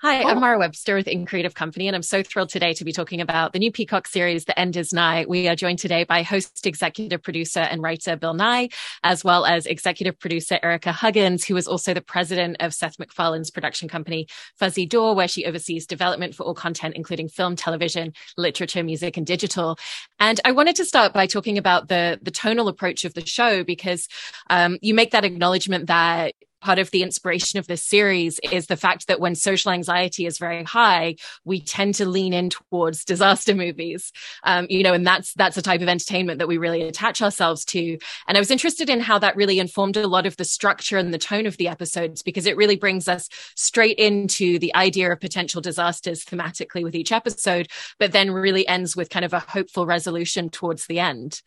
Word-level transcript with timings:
Hi, 0.00 0.22
I'm 0.22 0.38
Mara 0.38 0.60
Webster 0.60 0.94
with 0.94 1.08
In 1.08 1.26
Creative 1.26 1.52
Company, 1.52 1.88
and 1.88 1.96
I'm 1.96 2.04
so 2.04 2.22
thrilled 2.22 2.50
today 2.50 2.72
to 2.74 2.84
be 2.84 2.92
talking 2.92 3.20
about 3.20 3.52
the 3.52 3.58
new 3.58 3.72
Peacock 3.72 4.06
series, 4.06 4.44
The 4.44 4.56
End 4.56 4.76
is 4.76 4.92
Nye. 4.92 5.24
We 5.28 5.48
are 5.48 5.56
joined 5.56 5.80
today 5.80 6.04
by 6.04 6.22
host, 6.22 6.68
executive 6.68 7.20
producer, 7.20 7.58
and 7.58 7.82
writer 7.82 8.14
Bill 8.14 8.32
Nye, 8.32 8.68
as 9.02 9.24
well 9.24 9.44
as 9.44 9.66
executive 9.66 10.16
producer 10.16 10.60
Erica 10.62 10.92
Huggins, 10.92 11.44
who 11.44 11.56
is 11.56 11.66
also 11.66 11.94
the 11.94 12.00
president 12.00 12.58
of 12.60 12.74
Seth 12.74 12.96
MacFarlane's 13.00 13.50
production 13.50 13.88
company, 13.88 14.28
Fuzzy 14.54 14.86
Door, 14.86 15.16
where 15.16 15.26
she 15.26 15.44
oversees 15.46 15.84
development 15.84 16.36
for 16.36 16.44
all 16.44 16.54
content, 16.54 16.94
including 16.94 17.28
film, 17.28 17.56
television, 17.56 18.12
literature, 18.36 18.84
music, 18.84 19.16
and 19.16 19.26
digital. 19.26 19.80
And 20.20 20.40
I 20.44 20.52
wanted 20.52 20.76
to 20.76 20.84
start 20.84 21.12
by 21.12 21.26
talking 21.26 21.58
about 21.58 21.88
the, 21.88 22.20
the 22.22 22.30
tonal 22.30 22.68
approach 22.68 23.04
of 23.04 23.14
the 23.14 23.26
show, 23.26 23.64
because 23.64 24.06
um, 24.48 24.78
you 24.80 24.94
make 24.94 25.10
that 25.10 25.24
acknowledgement 25.24 25.88
that 25.88 26.36
part 26.60 26.78
of 26.78 26.90
the 26.90 27.02
inspiration 27.02 27.58
of 27.58 27.66
this 27.66 27.82
series 27.82 28.38
is 28.50 28.66
the 28.66 28.76
fact 28.76 29.06
that 29.06 29.20
when 29.20 29.34
social 29.34 29.70
anxiety 29.70 30.26
is 30.26 30.38
very 30.38 30.64
high, 30.64 31.16
we 31.44 31.60
tend 31.60 31.94
to 31.96 32.08
lean 32.08 32.32
in 32.32 32.50
towards 32.50 33.04
disaster 33.04 33.54
movies. 33.54 34.12
Um, 34.44 34.66
you 34.68 34.82
know, 34.82 34.92
and 34.92 35.06
that's 35.06 35.34
that's 35.34 35.56
a 35.56 35.62
type 35.62 35.82
of 35.82 35.88
entertainment 35.88 36.38
that 36.38 36.48
we 36.48 36.58
really 36.58 36.82
attach 36.82 37.22
ourselves 37.22 37.64
to. 37.66 37.98
And 38.26 38.36
I 38.36 38.40
was 38.40 38.50
interested 38.50 38.90
in 38.90 39.00
how 39.00 39.18
that 39.18 39.36
really 39.36 39.58
informed 39.58 39.96
a 39.96 40.06
lot 40.06 40.26
of 40.26 40.36
the 40.36 40.44
structure 40.44 40.98
and 40.98 41.12
the 41.12 41.18
tone 41.18 41.46
of 41.46 41.56
the 41.56 41.68
episodes 41.68 42.22
because 42.22 42.46
it 42.46 42.56
really 42.56 42.76
brings 42.76 43.08
us 43.08 43.28
straight 43.54 43.98
into 43.98 44.58
the 44.58 44.74
idea 44.74 45.12
of 45.12 45.20
potential 45.20 45.60
disasters 45.60 46.24
thematically 46.24 46.82
with 46.82 46.94
each 46.94 47.12
episode, 47.12 47.68
but 47.98 48.12
then 48.12 48.30
really 48.30 48.66
ends 48.66 48.96
with 48.96 49.10
kind 49.10 49.24
of 49.24 49.32
a 49.32 49.40
hopeful 49.40 49.86
resolution 49.86 50.50
towards 50.50 50.86
the 50.86 50.98
end. 50.98 51.42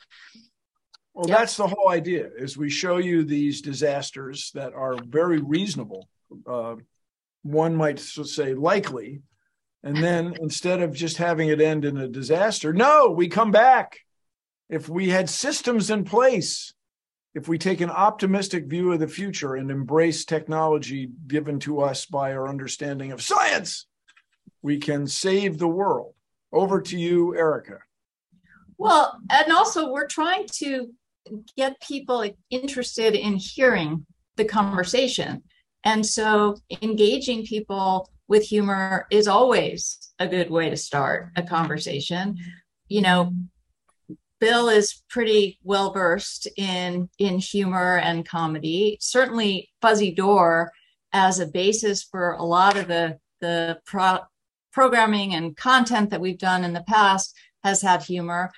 Well, 1.14 1.28
yep. 1.28 1.40
that's 1.40 1.58
the 1.58 1.68
whole 1.68 1.90
idea 1.90 2.30
is 2.38 2.58
we 2.58 2.70
show 2.70 2.98
you 2.98 3.24
these 3.24 3.62
disasters 3.62 4.52
that 4.54 4.74
are 4.74 4.98
very 5.04 5.40
reasonable. 5.40 6.08
Uh, 6.48 6.76
one 7.44 7.76
might 7.76 8.00
say 8.00 8.54
likely. 8.54 9.22
And 9.84 9.98
then 9.98 10.36
instead 10.42 10.82
of 10.82 10.94
just 10.94 11.18
having 11.18 11.50
it 11.50 11.62
end 11.62 11.86
in 11.86 11.98
a 11.98 12.08
disaster, 12.08 12.72
no, 12.72 13.10
we 13.10 13.28
come 13.28 13.52
back. 13.52 14.00
If 14.70 14.88
we 14.88 15.10
had 15.10 15.30
systems 15.30 15.90
in 15.90 16.06
place, 16.06 16.74
if 17.34 17.48
we 17.48 17.58
take 17.58 17.82
an 17.82 17.90
optimistic 17.90 18.68
view 18.68 18.94
of 18.94 19.00
the 19.00 19.08
future 19.08 19.56
and 19.56 19.70
embrace 19.70 20.24
technology 20.24 21.10
given 21.28 21.60
to 21.60 21.82
us 21.82 22.06
by 22.06 22.34
our 22.34 22.48
understanding 22.48 23.12
of 23.12 23.22
science, 23.22 23.86
we 24.62 24.78
can 24.78 25.08
save 25.08 25.58
the 25.58 25.68
world. 25.68 26.14
Over 26.54 26.82
to 26.82 26.98
you, 26.98 27.36
Erica. 27.36 27.80
Well, 28.78 29.20
and 29.30 29.54
also 29.54 29.90
we're 29.92 30.08
trying 30.08 30.48
to 30.54 30.92
get 31.56 31.82
people 31.82 32.30
interested 32.50 33.16
in 33.16 33.36
hearing 33.36 34.06
the 34.36 34.46
conversation. 34.46 35.44
And 35.84 36.06
so 36.06 36.58
engaging 36.82 37.46
people 37.46 38.10
with 38.28 38.44
humor 38.44 39.08
is 39.12 39.28
always 39.28 40.14
a 40.20 40.28
good 40.28 40.50
way 40.50 40.70
to 40.70 40.78
start 40.78 41.32
a 41.36 41.44
conversation. 41.44 42.38
You 42.88 43.02
know, 43.02 43.34
Bill 44.40 44.70
is 44.70 45.04
pretty 45.10 45.60
well 45.64 45.92
versed 45.92 46.48
in 46.58 47.10
in 47.20 47.38
humor 47.38 47.98
and 47.98 48.28
comedy. 48.28 48.98
Certainly 49.00 49.70
Fuzzy 49.82 50.12
Door 50.12 50.72
as 51.14 51.40
a 51.40 51.48
basis 51.48 52.04
for 52.04 52.32
a 52.34 52.44
lot 52.44 52.78
of 52.78 52.88
the 52.88 53.20
the 53.40 53.80
pro- 53.86 54.26
programming 54.72 55.36
and 55.36 55.58
content 55.58 56.10
that 56.10 56.22
we've 56.22 56.38
done 56.38 56.64
in 56.64 56.74
the 56.74 56.84
past 56.88 57.36
has 57.64 57.82
had 57.82 58.02
humor. 58.02 58.52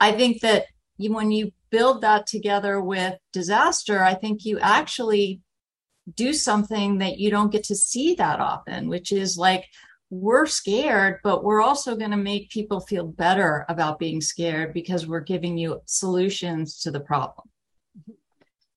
I 0.00 0.12
think 0.12 0.40
that 0.40 0.66
you, 1.00 1.12
when 1.12 1.30
you 1.30 1.52
build 1.70 2.02
that 2.02 2.26
together 2.26 2.80
with 2.80 3.16
disaster, 3.32 4.02
I 4.02 4.14
think 4.14 4.44
you 4.44 4.58
actually 4.58 5.40
do 6.14 6.32
something 6.32 6.98
that 6.98 7.18
you 7.18 7.30
don't 7.30 7.52
get 7.52 7.64
to 7.64 7.74
see 7.74 8.14
that 8.14 8.40
often, 8.40 8.88
which 8.88 9.12
is 9.12 9.36
like 9.36 9.66
we're 10.10 10.46
scared, 10.46 11.20
but 11.22 11.44
we're 11.44 11.62
also 11.62 11.96
going 11.96 12.10
to 12.10 12.16
make 12.16 12.50
people 12.50 12.80
feel 12.80 13.06
better 13.06 13.64
about 13.68 13.98
being 13.98 14.20
scared 14.20 14.74
because 14.74 15.06
we're 15.06 15.20
giving 15.20 15.56
you 15.56 15.80
solutions 15.86 16.80
to 16.80 16.90
the 16.90 17.00
problem. 17.00 17.49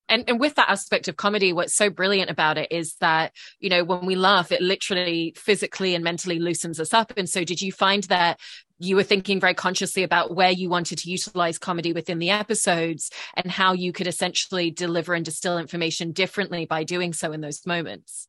And, 0.09 0.25
and 0.27 0.39
with 0.39 0.55
that 0.55 0.69
aspect 0.69 1.07
of 1.07 1.15
comedy, 1.15 1.53
what's 1.53 1.73
so 1.75 1.89
brilliant 1.89 2.29
about 2.29 2.57
it 2.57 2.71
is 2.71 2.95
that, 2.95 3.33
you 3.59 3.69
know, 3.69 3.83
when 3.83 4.05
we 4.05 4.15
laugh, 4.15 4.51
it 4.51 4.61
literally 4.61 5.33
physically 5.37 5.95
and 5.95 6.03
mentally 6.03 6.39
loosens 6.39 6.79
us 6.79 6.93
up. 6.93 7.13
And 7.17 7.29
so 7.29 7.43
did 7.43 7.61
you 7.61 7.71
find 7.71 8.03
that 8.05 8.39
you 8.79 8.95
were 8.97 9.03
thinking 9.03 9.39
very 9.39 9.53
consciously 9.53 10.03
about 10.03 10.35
where 10.35 10.51
you 10.51 10.69
wanted 10.69 10.97
to 10.99 11.09
utilize 11.09 11.57
comedy 11.57 11.93
within 11.93 12.19
the 12.19 12.31
episodes 12.31 13.11
and 13.35 13.49
how 13.49 13.71
you 13.73 13.93
could 13.93 14.07
essentially 14.07 14.71
deliver 14.71 15.13
and 15.13 15.23
distill 15.23 15.57
information 15.57 16.11
differently 16.11 16.65
by 16.65 16.83
doing 16.83 17.13
so 17.13 17.31
in 17.31 17.39
those 17.41 17.65
moments. 17.65 18.27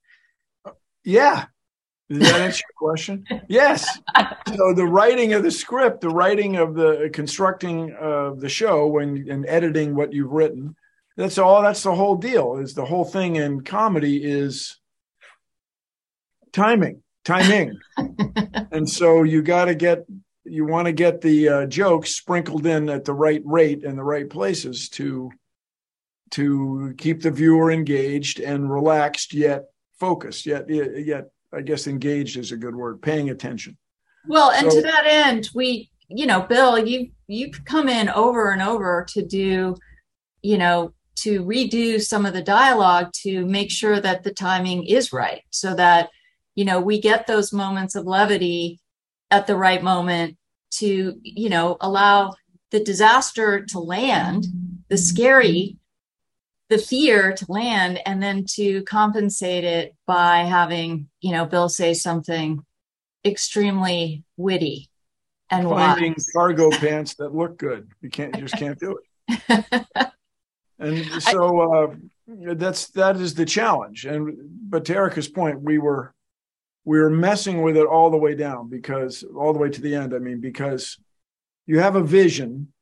Yeah. 1.02 1.46
Does 2.08 2.30
that 2.30 2.40
answer 2.40 2.62
your 2.68 2.88
question? 2.88 3.24
Yes. 3.48 3.98
So 4.54 4.74
the 4.74 4.86
writing 4.86 5.32
of 5.32 5.42
the 5.42 5.50
script, 5.50 6.02
the 6.02 6.10
writing 6.10 6.56
of 6.56 6.74
the 6.74 7.06
uh, 7.06 7.08
constructing 7.12 7.96
of 7.98 8.40
the 8.40 8.48
show 8.48 8.86
when 8.86 9.28
and 9.28 9.46
editing 9.46 9.94
what 9.94 10.12
you've 10.12 10.30
written, 10.30 10.76
that's 11.16 11.38
all 11.38 11.62
that's 11.62 11.82
the 11.82 11.94
whole 11.94 12.16
deal. 12.16 12.56
Is 12.56 12.74
the 12.74 12.84
whole 12.84 13.04
thing 13.04 13.36
in 13.36 13.62
comedy 13.62 14.22
is 14.24 14.78
timing, 16.52 17.02
timing. 17.24 17.78
and 18.72 18.88
so 18.88 19.22
you 19.22 19.42
got 19.42 19.66
to 19.66 19.74
get 19.74 20.04
you 20.44 20.66
want 20.66 20.86
to 20.86 20.92
get 20.92 21.20
the 21.20 21.48
uh, 21.48 21.66
jokes 21.66 22.14
sprinkled 22.14 22.66
in 22.66 22.88
at 22.88 23.04
the 23.04 23.14
right 23.14 23.42
rate 23.44 23.84
and 23.84 23.98
the 23.98 24.04
right 24.04 24.28
places 24.28 24.88
to 24.90 25.30
to 26.30 26.94
keep 26.98 27.22
the 27.22 27.30
viewer 27.30 27.70
engaged 27.70 28.40
and 28.40 28.70
relaxed 28.70 29.32
yet 29.32 29.64
focused 29.98 30.46
yet 30.46 30.68
yet 30.68 31.30
i 31.52 31.60
guess 31.60 31.86
engaged 31.86 32.36
is 32.36 32.52
a 32.52 32.56
good 32.56 32.74
word 32.74 33.00
paying 33.00 33.30
attention 33.30 33.76
well 34.26 34.50
and 34.50 34.70
so, 34.70 34.78
to 34.78 34.82
that 34.82 35.04
end 35.06 35.48
we 35.54 35.90
you 36.08 36.26
know 36.26 36.42
bill 36.42 36.78
you 36.78 37.10
you've 37.26 37.64
come 37.64 37.88
in 37.88 38.08
over 38.08 38.52
and 38.52 38.62
over 38.62 39.06
to 39.08 39.24
do 39.24 39.74
you 40.42 40.58
know 40.58 40.92
to 41.16 41.44
redo 41.44 42.00
some 42.00 42.26
of 42.26 42.32
the 42.32 42.42
dialogue 42.42 43.12
to 43.22 43.46
make 43.46 43.70
sure 43.70 44.00
that 44.00 44.24
the 44.24 44.32
timing 44.32 44.84
is 44.86 45.12
right 45.12 45.42
so 45.50 45.74
that 45.74 46.10
you 46.54 46.64
know 46.64 46.80
we 46.80 47.00
get 47.00 47.26
those 47.26 47.52
moments 47.52 47.94
of 47.94 48.06
levity 48.06 48.80
at 49.30 49.46
the 49.46 49.56
right 49.56 49.82
moment 49.82 50.36
to, 50.70 51.18
you 51.22 51.48
know, 51.48 51.76
allow 51.80 52.34
the 52.70 52.80
disaster 52.80 53.64
to 53.66 53.78
land, 53.78 54.46
the 54.88 54.96
scary, 54.96 55.76
the 56.68 56.78
fear 56.78 57.32
to 57.32 57.46
land, 57.48 58.00
and 58.06 58.22
then 58.22 58.44
to 58.54 58.82
compensate 58.82 59.64
it 59.64 59.94
by 60.06 60.38
having, 60.38 61.08
you 61.20 61.32
know, 61.32 61.46
Bill 61.46 61.68
say 61.68 61.94
something 61.94 62.64
extremely 63.24 64.24
witty 64.36 64.90
and 65.50 65.68
finding 65.68 66.12
wise. 66.12 66.30
cargo 66.34 66.70
pants 66.70 67.14
that 67.16 67.34
look 67.34 67.58
good. 67.58 67.88
You 68.00 68.10
can't, 68.10 68.34
you 68.34 68.42
just 68.42 68.56
can't 68.56 68.78
do 68.78 68.98
it. 68.98 69.86
and 70.78 71.22
so 71.22 71.84
uh, 71.86 71.94
that's 72.54 72.88
that 72.88 73.16
is 73.16 73.34
the 73.34 73.46
challenge. 73.46 74.04
And 74.04 74.36
but 74.68 74.84
to 74.86 74.94
Erica's 74.94 75.28
point, 75.28 75.62
we 75.62 75.78
were 75.78 76.14
we 76.84 76.98
were 76.98 77.10
messing 77.10 77.62
with 77.62 77.76
it 77.76 77.86
all 77.86 78.10
the 78.10 78.16
way 78.16 78.34
down 78.34 78.68
because 78.68 79.22
all 79.22 79.52
the 79.52 79.58
way 79.58 79.70
to 79.70 79.80
the 79.80 79.94
end. 79.94 80.14
I 80.14 80.18
mean, 80.18 80.40
because 80.40 80.98
you 81.66 81.78
have 81.80 81.96
a 81.96 82.02
vision 82.02 82.72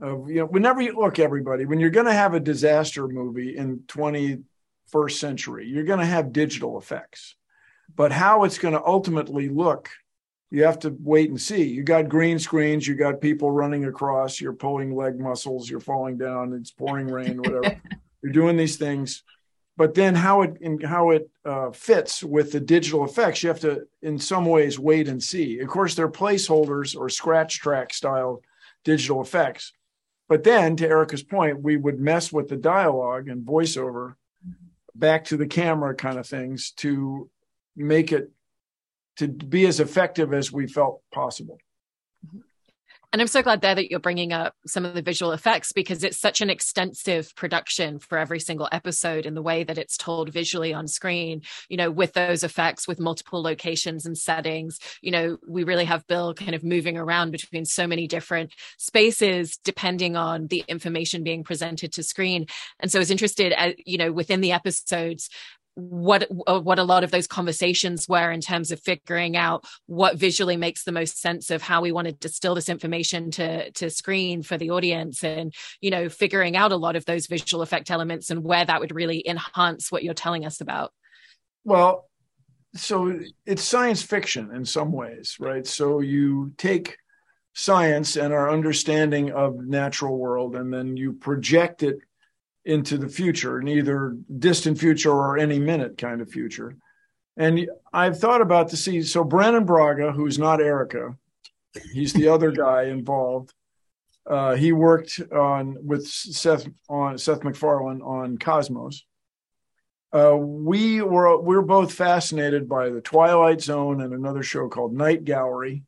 of 0.00 0.28
you 0.28 0.36
know 0.36 0.46
whenever 0.46 0.80
you 0.80 0.98
look 0.98 1.18
everybody 1.18 1.64
when 1.64 1.80
you're 1.80 1.90
going 1.90 2.06
to 2.06 2.12
have 2.12 2.34
a 2.34 2.40
disaster 2.40 3.08
movie 3.08 3.56
in 3.56 3.78
21st 3.86 5.12
century 5.12 5.66
you're 5.66 5.84
going 5.84 5.98
to 5.98 6.04
have 6.04 6.32
digital 6.32 6.78
effects 6.78 7.34
but 7.94 8.12
how 8.12 8.44
it's 8.44 8.58
going 8.58 8.74
to 8.74 8.84
ultimately 8.84 9.48
look 9.48 9.88
you 10.50 10.64
have 10.64 10.78
to 10.80 10.96
wait 11.00 11.28
and 11.28 11.40
see. 11.40 11.64
You 11.64 11.82
got 11.82 12.08
green 12.08 12.38
screens 12.38 12.86
you 12.86 12.94
got 12.94 13.20
people 13.20 13.50
running 13.50 13.84
across 13.84 14.40
you're 14.40 14.52
pulling 14.52 14.94
leg 14.94 15.18
muscles 15.18 15.68
you're 15.68 15.80
falling 15.80 16.18
down 16.18 16.52
it's 16.52 16.70
pouring 16.70 17.08
rain 17.08 17.38
whatever. 17.42 17.80
You're 18.22 18.32
doing 18.32 18.56
these 18.56 18.76
things. 18.76 19.22
But 19.78 19.94
then 19.94 20.14
how 20.14 20.40
it 20.42 20.56
in, 20.60 20.80
how 20.80 21.10
it 21.10 21.28
uh, 21.44 21.70
fits 21.70 22.24
with 22.24 22.50
the 22.50 22.60
digital 22.60 23.04
effects 23.04 23.42
you 23.42 23.50
have 23.50 23.60
to 23.60 23.86
in 24.00 24.18
some 24.18 24.46
ways 24.46 24.78
wait 24.78 25.06
and 25.06 25.22
see. 25.22 25.60
Of 25.60 25.68
course 25.68 25.94
they're 25.94 26.08
placeholders 26.08 26.96
or 26.96 27.08
scratch 27.08 27.58
track 27.60 27.92
style 27.92 28.42
digital 28.84 29.20
effects. 29.20 29.72
But 30.28 30.44
then 30.44 30.76
to 30.76 30.88
Erica's 30.88 31.22
point 31.22 31.62
we 31.62 31.76
would 31.76 32.00
mess 32.00 32.32
with 32.32 32.48
the 32.48 32.56
dialogue 32.56 33.28
and 33.28 33.46
voiceover 33.46 34.14
back 34.94 35.24
to 35.26 35.36
the 35.36 35.46
camera 35.46 35.94
kind 35.94 36.18
of 36.18 36.26
things 36.26 36.70
to 36.78 37.28
make 37.76 38.12
it 38.12 38.30
to 39.16 39.28
be 39.28 39.66
as 39.66 39.80
effective 39.80 40.32
as 40.32 40.52
we 40.52 40.66
felt 40.66 41.02
possible 41.12 41.58
and 43.16 43.22
I'm 43.22 43.28
so 43.28 43.40
glad 43.40 43.62
there 43.62 43.74
that 43.74 43.90
you're 43.90 43.98
bringing 43.98 44.34
up 44.34 44.54
some 44.66 44.84
of 44.84 44.94
the 44.94 45.00
visual 45.00 45.32
effects 45.32 45.72
because 45.72 46.04
it's 46.04 46.18
such 46.18 46.42
an 46.42 46.50
extensive 46.50 47.34
production 47.34 47.98
for 47.98 48.18
every 48.18 48.40
single 48.40 48.68
episode 48.72 49.24
in 49.24 49.34
the 49.34 49.40
way 49.40 49.64
that 49.64 49.78
it's 49.78 49.96
told 49.96 50.28
visually 50.30 50.74
on 50.74 50.86
screen, 50.86 51.40
you 51.70 51.78
know, 51.78 51.90
with 51.90 52.12
those 52.12 52.44
effects, 52.44 52.86
with 52.86 53.00
multiple 53.00 53.40
locations 53.40 54.04
and 54.04 54.18
settings. 54.18 54.78
You 55.00 55.12
know, 55.12 55.38
we 55.48 55.64
really 55.64 55.86
have 55.86 56.06
Bill 56.06 56.34
kind 56.34 56.54
of 56.54 56.62
moving 56.62 56.98
around 56.98 57.30
between 57.30 57.64
so 57.64 57.86
many 57.86 58.06
different 58.06 58.52
spaces 58.76 59.56
depending 59.64 60.14
on 60.14 60.48
the 60.48 60.62
information 60.68 61.22
being 61.22 61.42
presented 61.42 61.92
to 61.92 62.02
screen. 62.02 62.44
And 62.80 62.92
so 62.92 62.98
I 62.98 63.00
was 63.00 63.10
interested, 63.10 63.52
at, 63.52 63.76
you 63.86 63.96
know, 63.96 64.12
within 64.12 64.42
the 64.42 64.52
episodes, 64.52 65.30
what 65.76 66.26
uh, 66.46 66.58
what 66.58 66.78
a 66.78 66.84
lot 66.84 67.04
of 67.04 67.10
those 67.10 67.26
conversations 67.26 68.08
were 68.08 68.30
in 68.30 68.40
terms 68.40 68.70
of 68.70 68.80
figuring 68.80 69.36
out 69.36 69.66
what 69.84 70.16
visually 70.16 70.56
makes 70.56 70.84
the 70.84 70.92
most 70.92 71.20
sense 71.20 71.50
of 71.50 71.60
how 71.60 71.82
we 71.82 71.92
want 71.92 72.06
to 72.06 72.14
distill 72.14 72.54
this 72.54 72.70
information 72.70 73.30
to 73.30 73.70
to 73.72 73.90
screen 73.90 74.42
for 74.42 74.56
the 74.56 74.70
audience 74.70 75.22
and 75.22 75.52
you 75.82 75.90
know 75.90 76.08
figuring 76.08 76.56
out 76.56 76.72
a 76.72 76.76
lot 76.76 76.96
of 76.96 77.04
those 77.04 77.26
visual 77.26 77.62
effect 77.62 77.90
elements 77.90 78.30
and 78.30 78.42
where 78.42 78.64
that 78.64 78.80
would 78.80 78.94
really 78.94 79.22
enhance 79.28 79.92
what 79.92 80.02
you're 80.02 80.14
telling 80.14 80.46
us 80.46 80.62
about. 80.62 80.92
Well 81.62 82.08
so 82.74 83.20
it's 83.44 83.62
science 83.62 84.02
fiction 84.02 84.54
in 84.54 84.64
some 84.64 84.92
ways 84.92 85.36
right? 85.38 85.66
So 85.66 86.00
you 86.00 86.54
take 86.56 86.96
science 87.52 88.16
and 88.16 88.32
our 88.32 88.50
understanding 88.50 89.30
of 89.30 89.56
natural 89.58 90.16
world 90.16 90.56
and 90.56 90.72
then 90.72 90.96
you 90.96 91.12
project 91.12 91.82
it 91.82 91.98
into 92.66 92.98
the 92.98 93.08
future, 93.08 93.62
neither 93.62 94.16
distant 94.38 94.78
future 94.78 95.12
or 95.12 95.38
any 95.38 95.58
minute 95.58 95.96
kind 95.96 96.20
of 96.20 96.28
future. 96.28 96.76
And 97.36 97.68
I've 97.92 98.18
thought 98.18 98.40
about 98.40 98.70
to 98.70 98.76
see 98.76 99.02
so 99.02 99.22
Brannon 99.22 99.64
Braga, 99.64 100.10
who's 100.10 100.38
not 100.38 100.60
Erica, 100.60 101.16
he's 101.92 102.12
the 102.12 102.28
other 102.28 102.50
guy 102.64 102.84
involved. 102.84 103.54
Uh, 104.28 104.56
he 104.56 104.72
worked 104.72 105.20
on 105.32 105.76
with 105.86 106.08
Seth 106.08 106.66
on 106.88 107.16
Seth 107.16 107.44
MacFarlane 107.44 108.02
on 108.02 108.36
Cosmos. 108.36 109.04
Uh, 110.12 110.36
we 110.36 111.02
were 111.02 111.40
we 111.40 111.54
are 111.54 111.62
both 111.62 111.92
fascinated 111.92 112.68
by 112.68 112.88
the 112.88 113.00
Twilight 113.00 113.60
Zone 113.60 114.00
and 114.00 114.12
another 114.12 114.42
show 114.42 114.68
called 114.68 114.92
Night 114.92 115.24
Gallery. 115.24 115.84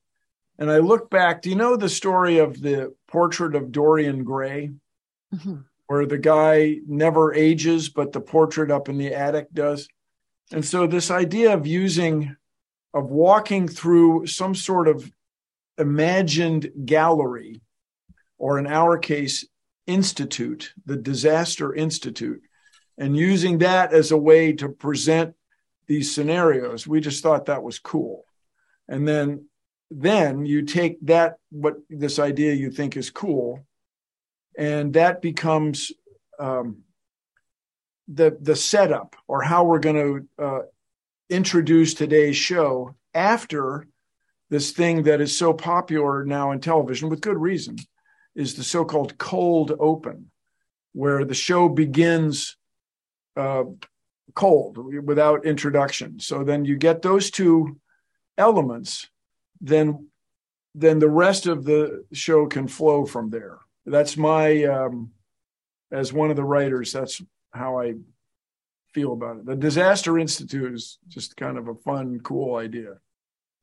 And 0.60 0.70
I 0.70 0.78
look 0.78 1.10
back. 1.10 1.42
Do 1.42 1.50
you 1.50 1.56
know 1.56 1.76
the 1.76 1.88
story 1.88 2.38
of 2.38 2.60
the 2.60 2.94
portrait 3.08 3.56
of 3.56 3.72
Dorian 3.72 4.22
Gray? 4.22 4.70
Mm-hmm 5.34 5.56
where 5.88 6.06
the 6.06 6.18
guy 6.18 6.76
never 6.86 7.34
ages, 7.34 7.88
but 7.88 8.12
the 8.12 8.20
portrait 8.20 8.70
up 8.70 8.88
in 8.88 8.98
the 8.98 9.14
attic 9.14 9.52
does. 9.52 9.88
And 10.52 10.64
so, 10.64 10.86
this 10.86 11.10
idea 11.10 11.54
of 11.54 11.66
using, 11.66 12.36
of 12.94 13.10
walking 13.10 13.66
through 13.66 14.26
some 14.26 14.54
sort 14.54 14.86
of 14.86 15.10
imagined 15.78 16.70
gallery, 16.84 17.62
or 18.36 18.58
in 18.58 18.66
our 18.66 18.98
case, 18.98 19.46
institute, 19.86 20.74
the 20.84 20.96
Disaster 20.96 21.74
Institute, 21.74 22.42
and 22.98 23.16
using 23.16 23.58
that 23.58 23.92
as 23.92 24.10
a 24.10 24.16
way 24.16 24.52
to 24.52 24.68
present 24.68 25.34
these 25.86 26.14
scenarios, 26.14 26.86
we 26.86 27.00
just 27.00 27.22
thought 27.22 27.46
that 27.46 27.62
was 27.62 27.78
cool. 27.78 28.24
And 28.88 29.08
then, 29.08 29.46
then 29.90 30.44
you 30.44 30.62
take 30.62 30.98
that, 31.06 31.36
what 31.50 31.76
this 31.88 32.18
idea 32.18 32.52
you 32.52 32.70
think 32.70 32.96
is 32.96 33.10
cool, 33.10 33.66
and 34.58 34.92
that 34.94 35.22
becomes 35.22 35.92
um, 36.38 36.82
the 38.08 38.36
the 38.40 38.56
setup 38.56 39.16
or 39.28 39.40
how 39.40 39.64
we're 39.64 39.78
going 39.78 40.28
to 40.38 40.44
uh, 40.44 40.60
introduce 41.30 41.94
today's 41.94 42.36
show 42.36 42.94
after 43.14 43.86
this 44.50 44.72
thing 44.72 45.04
that 45.04 45.20
is 45.20 45.36
so 45.36 45.52
popular 45.52 46.24
now 46.24 46.50
in 46.50 46.60
television 46.60 47.08
with 47.08 47.20
good 47.20 47.38
reason 47.38 47.76
is 48.34 48.54
the 48.54 48.64
so-called 48.64 49.16
cold 49.18 49.72
open 49.78 50.30
where 50.92 51.24
the 51.24 51.34
show 51.34 51.68
begins 51.68 52.56
uh, 53.36 53.64
cold 54.34 54.78
without 55.04 55.44
introduction. 55.44 56.18
So 56.18 56.44
then 56.44 56.64
you 56.64 56.76
get 56.76 57.02
those 57.02 57.30
two 57.30 57.78
elements 58.36 59.06
then 59.60 60.08
then 60.74 60.98
the 60.98 61.08
rest 61.08 61.46
of 61.46 61.64
the 61.64 62.04
show 62.12 62.46
can 62.46 62.68
flow 62.68 63.04
from 63.04 63.30
there 63.30 63.58
that's 63.90 64.16
my 64.16 64.64
um, 64.64 65.10
as 65.90 66.12
one 66.12 66.30
of 66.30 66.36
the 66.36 66.44
writers 66.44 66.92
that's 66.92 67.22
how 67.52 67.80
i 67.80 67.94
feel 68.92 69.12
about 69.12 69.38
it. 69.38 69.46
The 69.46 69.56
disaster 69.56 70.18
institute 70.18 70.74
is 70.74 70.98
just 71.08 71.36
kind 71.36 71.58
of 71.58 71.68
a 71.68 71.74
fun 71.74 72.20
cool 72.20 72.56
idea. 72.56 72.94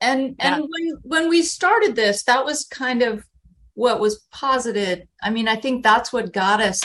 And 0.01 0.35
and 0.39 0.65
when 0.69 0.97
when 1.03 1.29
we 1.29 1.41
started 1.41 1.95
this 1.95 2.23
that 2.23 2.45
was 2.45 2.65
kind 2.65 3.01
of 3.01 3.25
what 3.73 3.99
was 3.99 4.25
posited. 4.31 5.07
I 5.21 5.29
mean 5.29 5.47
i 5.47 5.55
think 5.55 5.83
that's 5.83 6.13
what 6.13 6.33
got 6.33 6.61
us 6.61 6.81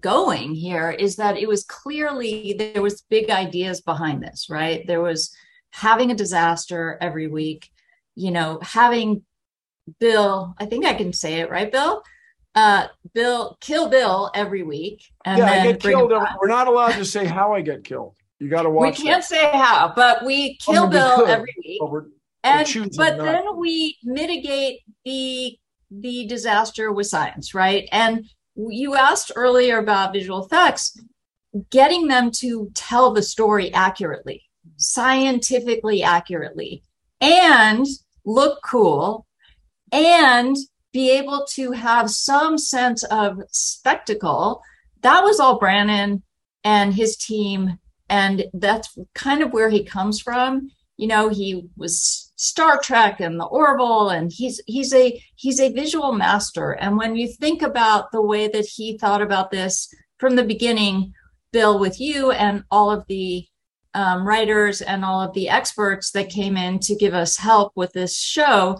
going 0.00 0.54
here 0.54 0.90
is 0.90 1.16
that 1.16 1.38
it 1.38 1.48
was 1.48 1.64
clearly 1.64 2.54
there 2.58 2.82
was 2.82 3.02
big 3.08 3.30
ideas 3.30 3.80
behind 3.80 4.22
this 4.22 4.48
right? 4.48 4.86
There 4.86 5.02
was 5.02 5.34
having 5.70 6.10
a 6.10 6.14
disaster 6.14 6.96
every 7.00 7.26
week 7.26 7.70
you 8.14 8.30
know 8.30 8.58
having 8.62 9.22
bill 10.00 10.54
i 10.58 10.64
think 10.64 10.86
i 10.86 10.94
can 10.94 11.12
say 11.12 11.40
it 11.40 11.50
right 11.50 11.70
bill 11.70 12.02
uh, 12.58 12.88
Bill 13.14 13.56
kill 13.60 13.88
Bill 13.88 14.30
every 14.34 14.62
week. 14.62 15.04
And 15.24 15.38
yeah, 15.38 15.50
I 15.50 15.62
get 15.62 15.80
killed. 15.80 16.10
We're 16.10 16.48
not 16.48 16.66
allowed 16.66 16.92
to 16.92 17.04
say 17.04 17.24
how 17.24 17.54
I 17.54 17.60
get 17.60 17.84
killed. 17.84 18.14
You 18.38 18.48
got 18.48 18.62
to 18.62 18.70
watch. 18.70 18.98
We 18.98 19.04
can't 19.04 19.22
that. 19.22 19.28
say 19.28 19.50
how, 19.52 19.92
but 19.94 20.24
we 20.24 20.56
kill 20.58 20.84
oh, 20.84 20.88
Bill 20.88 21.24
we 21.24 21.30
every 21.30 21.54
week. 21.64 21.80
But 21.80 22.04
and 22.44 22.90
but 22.96 23.16
not. 23.16 23.24
then 23.24 23.56
we 23.56 23.96
mitigate 24.04 24.80
the 25.04 25.56
the 25.90 26.26
disaster 26.26 26.92
with 26.92 27.06
science, 27.06 27.54
right? 27.54 27.88
And 27.92 28.26
you 28.56 28.94
asked 28.94 29.32
earlier 29.36 29.78
about 29.78 30.12
visual 30.12 30.44
effects, 30.44 30.98
getting 31.70 32.08
them 32.08 32.30
to 32.32 32.70
tell 32.74 33.12
the 33.12 33.22
story 33.22 33.72
accurately, 33.72 34.44
scientifically 34.76 36.02
accurately, 36.02 36.82
and 37.20 37.86
look 38.24 38.60
cool, 38.64 39.26
and 39.92 40.56
be 40.92 41.10
able 41.10 41.46
to 41.54 41.72
have 41.72 42.10
some 42.10 42.58
sense 42.58 43.02
of 43.04 43.40
spectacle. 43.50 44.62
That 45.02 45.22
was 45.22 45.40
all 45.40 45.58
Brannon 45.58 46.22
and 46.64 46.94
his 46.94 47.16
team. 47.16 47.78
And 48.08 48.46
that's 48.54 48.96
kind 49.14 49.42
of 49.42 49.52
where 49.52 49.68
he 49.68 49.84
comes 49.84 50.20
from. 50.20 50.70
You 50.96 51.06
know, 51.06 51.28
he 51.28 51.68
was 51.76 52.32
Star 52.36 52.80
Trek 52.80 53.20
and 53.20 53.38
the 53.38 53.44
Orville, 53.44 54.08
and 54.10 54.32
he's 54.32 54.60
he's 54.66 54.92
a 54.94 55.22
he's 55.36 55.60
a 55.60 55.72
visual 55.72 56.12
master. 56.12 56.72
And 56.72 56.96
when 56.96 57.14
you 57.14 57.28
think 57.28 57.62
about 57.62 58.10
the 58.10 58.22
way 58.22 58.48
that 58.48 58.64
he 58.64 58.98
thought 58.98 59.22
about 59.22 59.50
this 59.50 59.92
from 60.18 60.34
the 60.34 60.44
beginning, 60.44 61.12
Bill, 61.52 61.78
with 61.78 62.00
you 62.00 62.32
and 62.32 62.64
all 62.70 62.90
of 62.90 63.04
the 63.08 63.46
um, 63.94 64.26
writers 64.26 64.80
and 64.80 65.04
all 65.04 65.20
of 65.20 65.34
the 65.34 65.48
experts 65.48 66.10
that 66.12 66.30
came 66.30 66.56
in 66.56 66.78
to 66.80 66.96
give 66.96 67.14
us 67.14 67.36
help 67.36 67.72
with 67.74 67.92
this 67.92 68.16
show, 68.16 68.76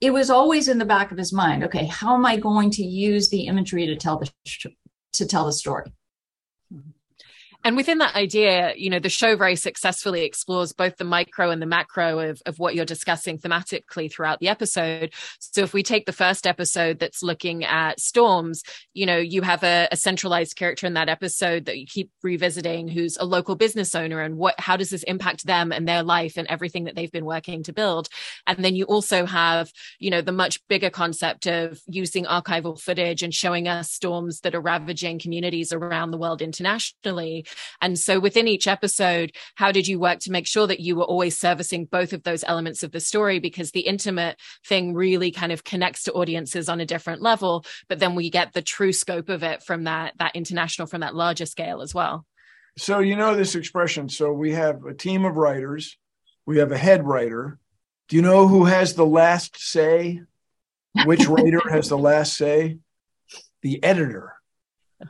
it 0.00 0.10
was 0.10 0.30
always 0.30 0.68
in 0.68 0.78
the 0.78 0.84
back 0.84 1.10
of 1.12 1.18
his 1.18 1.32
mind 1.32 1.64
okay 1.64 1.86
how 1.86 2.14
am 2.14 2.26
i 2.26 2.36
going 2.36 2.70
to 2.70 2.82
use 2.82 3.28
the 3.28 3.46
imagery 3.46 3.86
to 3.86 3.96
tell 3.96 4.18
the 4.18 4.30
to 5.12 5.26
tell 5.26 5.44
the 5.44 5.52
story 5.52 5.84
and 7.64 7.76
within 7.76 7.98
that 7.98 8.14
idea, 8.14 8.72
you 8.76 8.88
know, 8.88 9.00
the 9.00 9.08
show 9.08 9.36
very 9.36 9.56
successfully 9.56 10.24
explores 10.24 10.72
both 10.72 10.96
the 10.96 11.04
micro 11.04 11.50
and 11.50 11.60
the 11.60 11.66
macro 11.66 12.20
of, 12.20 12.40
of 12.46 12.58
what 12.58 12.74
you're 12.74 12.84
discussing 12.84 13.36
thematically 13.36 14.10
throughout 14.10 14.38
the 14.38 14.48
episode. 14.48 15.12
So 15.40 15.62
if 15.62 15.74
we 15.74 15.82
take 15.82 16.06
the 16.06 16.12
first 16.12 16.46
episode 16.46 17.00
that's 17.00 17.22
looking 17.22 17.64
at 17.64 17.98
storms, 17.98 18.62
you 18.94 19.06
know, 19.06 19.16
you 19.16 19.42
have 19.42 19.64
a, 19.64 19.88
a 19.90 19.96
centralized 19.96 20.56
character 20.56 20.86
in 20.86 20.94
that 20.94 21.08
episode 21.08 21.64
that 21.64 21.78
you 21.78 21.86
keep 21.86 22.10
revisiting 22.22 22.86
who's 22.86 23.16
a 23.16 23.24
local 23.24 23.56
business 23.56 23.94
owner 23.94 24.20
and 24.20 24.36
what 24.36 24.54
how 24.58 24.76
does 24.76 24.90
this 24.90 25.02
impact 25.02 25.44
them 25.44 25.72
and 25.72 25.88
their 25.88 26.04
life 26.04 26.36
and 26.36 26.46
everything 26.48 26.84
that 26.84 26.94
they've 26.94 27.12
been 27.12 27.24
working 27.24 27.64
to 27.64 27.72
build. 27.72 28.08
And 28.46 28.64
then 28.64 28.76
you 28.76 28.84
also 28.84 29.26
have, 29.26 29.72
you 29.98 30.10
know, 30.10 30.22
the 30.22 30.32
much 30.32 30.66
bigger 30.68 30.90
concept 30.90 31.46
of 31.46 31.80
using 31.88 32.24
archival 32.24 32.80
footage 32.80 33.24
and 33.24 33.34
showing 33.34 33.66
us 33.66 33.90
storms 33.90 34.40
that 34.40 34.54
are 34.54 34.60
ravaging 34.60 35.18
communities 35.18 35.72
around 35.72 36.12
the 36.12 36.18
world 36.18 36.40
internationally 36.40 37.44
and 37.80 37.98
so 37.98 38.20
within 38.20 38.48
each 38.48 38.66
episode, 38.66 39.32
how 39.54 39.72
did 39.72 39.88
you 39.88 39.98
work 39.98 40.20
to 40.20 40.32
make 40.32 40.46
sure 40.46 40.66
that 40.66 40.80
you 40.80 40.96
were 40.96 41.04
always 41.04 41.38
servicing 41.38 41.84
both 41.84 42.12
of 42.12 42.22
those 42.22 42.44
elements 42.46 42.82
of 42.82 42.92
the 42.92 43.00
story? 43.00 43.38
Because 43.38 43.70
the 43.70 43.80
intimate 43.80 44.36
thing 44.66 44.94
really 44.94 45.30
kind 45.30 45.52
of 45.52 45.64
connects 45.64 46.04
to 46.04 46.12
audiences 46.12 46.68
on 46.68 46.80
a 46.80 46.86
different 46.86 47.22
level, 47.22 47.64
but 47.88 47.98
then 47.98 48.14
we 48.14 48.30
get 48.30 48.52
the 48.52 48.62
true 48.62 48.92
scope 48.92 49.28
of 49.28 49.42
it 49.42 49.62
from 49.62 49.84
that, 49.84 50.14
that 50.18 50.34
international, 50.34 50.86
from 50.86 51.00
that 51.00 51.14
larger 51.14 51.46
scale 51.46 51.82
as 51.82 51.94
well. 51.94 52.24
So, 52.76 53.00
you 53.00 53.16
know, 53.16 53.34
this 53.34 53.56
expression. 53.56 54.08
So 54.08 54.32
we 54.32 54.52
have 54.52 54.84
a 54.84 54.94
team 54.94 55.24
of 55.24 55.36
writers, 55.36 55.98
we 56.46 56.58
have 56.58 56.72
a 56.72 56.78
head 56.78 57.06
writer. 57.06 57.58
Do 58.08 58.16
you 58.16 58.22
know 58.22 58.48
who 58.48 58.64
has 58.64 58.94
the 58.94 59.04
last 59.04 59.58
say? 59.58 60.22
Which 61.04 61.28
writer 61.28 61.60
has 61.68 61.90
the 61.90 61.98
last 61.98 62.34
say? 62.36 62.78
The 63.62 63.82
editor. 63.84 64.37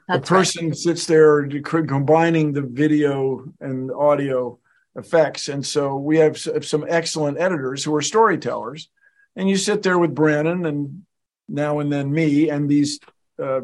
The 0.08 0.20
person 0.20 0.68
right. 0.68 0.76
sits 0.76 1.06
there 1.06 1.48
combining 1.62 2.52
the 2.52 2.62
video 2.62 3.44
and 3.60 3.90
audio 3.90 4.58
effects. 4.96 5.48
And 5.48 5.64
so 5.64 5.96
we 5.96 6.18
have 6.18 6.38
some 6.38 6.84
excellent 6.88 7.38
editors 7.40 7.84
who 7.84 7.94
are 7.94 8.02
storytellers. 8.02 8.90
And 9.36 9.48
you 9.48 9.56
sit 9.56 9.82
there 9.82 9.98
with 9.98 10.14
Brannon 10.14 10.66
and 10.66 11.04
now 11.48 11.78
and 11.78 11.90
then 11.90 12.12
me 12.12 12.50
and 12.50 12.68
these 12.68 13.00
uh, 13.38 13.60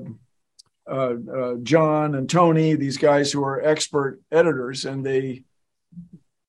uh, 0.90 1.14
uh, 1.36 1.54
John 1.62 2.14
and 2.14 2.28
Tony, 2.28 2.74
these 2.74 2.96
guys 2.96 3.32
who 3.32 3.42
are 3.44 3.62
expert 3.62 4.20
editors, 4.30 4.84
and 4.84 5.04
they 5.04 5.44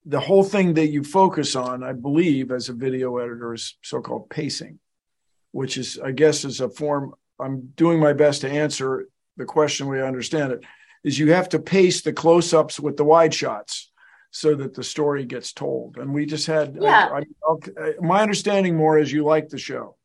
the 0.05 0.20
whole 0.20 0.44
thing 0.44 0.75
that 0.75 0.89
you 0.89 1.03
focus 1.03 1.55
on, 1.55 1.84
I 1.84 1.94
believe, 1.94 2.51
as 2.51 2.70
a 2.70 2.74
video 2.74 3.17
editor 3.17 3.55
is 3.55 3.75
so-called 3.82 4.29
pacing, 4.29 4.77
which 5.51 5.77
is, 5.77 5.98
I 5.98 6.12
guess, 6.12 6.46
is 6.46 6.62
a 6.62 6.70
form. 6.70 7.15
I'm 7.39 7.74
doing 7.75 8.00
my 8.00 8.13
best 8.13 8.41
to 8.41 8.50
answer 8.50 9.08
the 9.38 9.46
question 9.46 9.88
we 9.88 10.01
understand 10.01 10.51
it 10.54 10.63
is 11.04 11.20
you 11.20 11.32
have 11.34 11.50
to 11.50 11.60
pace 11.60 12.01
the 12.01 12.13
close-ups 12.13 12.80
with 12.80 12.98
the 12.98 13.04
wide 13.04 13.34
shots 13.34 13.92
so 14.32 14.56
that 14.56 14.74
the 14.74 14.84
story 14.84 15.25
gets 15.25 15.54
told. 15.54 15.98
And 15.98 16.13
we 16.13 16.25
just 16.25 16.48
had 16.48 16.77
yeah. 16.82 17.10
I, 17.13 17.24
I, 17.82 17.94
my 18.01 18.22
understanding 18.22 18.75
more 18.75 18.98
is 18.98 19.12
you 19.12 19.24
like 19.24 19.50
the 19.50 19.58
show. 19.58 19.96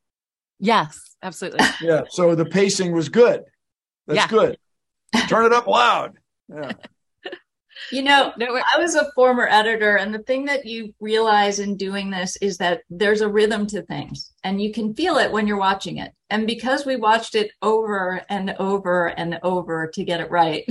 Yes, 0.58 1.16
absolutely. 1.22 1.66
yeah. 1.80 2.02
So 2.10 2.34
the 2.34 2.44
pacing 2.44 2.92
was 2.92 3.08
good. 3.08 3.42
That's 4.06 4.18
yeah. 4.18 4.28
good. 4.28 4.58
Turn 5.28 5.46
it 5.46 5.52
up 5.52 5.66
loud. 5.66 6.18
Yeah. 6.48 6.72
You 7.92 8.02
know, 8.02 8.32
no, 8.36 8.56
I 8.56 8.78
was 8.78 8.94
a 8.94 9.10
former 9.12 9.48
editor, 9.48 9.96
and 9.96 10.14
the 10.14 10.22
thing 10.22 10.44
that 10.44 10.64
you 10.64 10.94
realize 11.00 11.58
in 11.58 11.76
doing 11.76 12.10
this 12.10 12.36
is 12.36 12.58
that 12.58 12.82
there's 12.88 13.20
a 13.20 13.28
rhythm 13.28 13.66
to 13.68 13.82
things, 13.82 14.32
and 14.44 14.62
you 14.62 14.72
can 14.72 14.94
feel 14.94 15.16
it 15.16 15.32
when 15.32 15.46
you're 15.46 15.58
watching 15.58 15.98
it. 15.98 16.12
And 16.30 16.46
because 16.46 16.86
we 16.86 16.96
watched 16.96 17.34
it 17.34 17.50
over 17.62 18.22
and 18.28 18.54
over 18.58 19.08
and 19.08 19.40
over 19.42 19.88
to 19.88 20.04
get 20.04 20.20
it 20.20 20.30
right, 20.30 20.64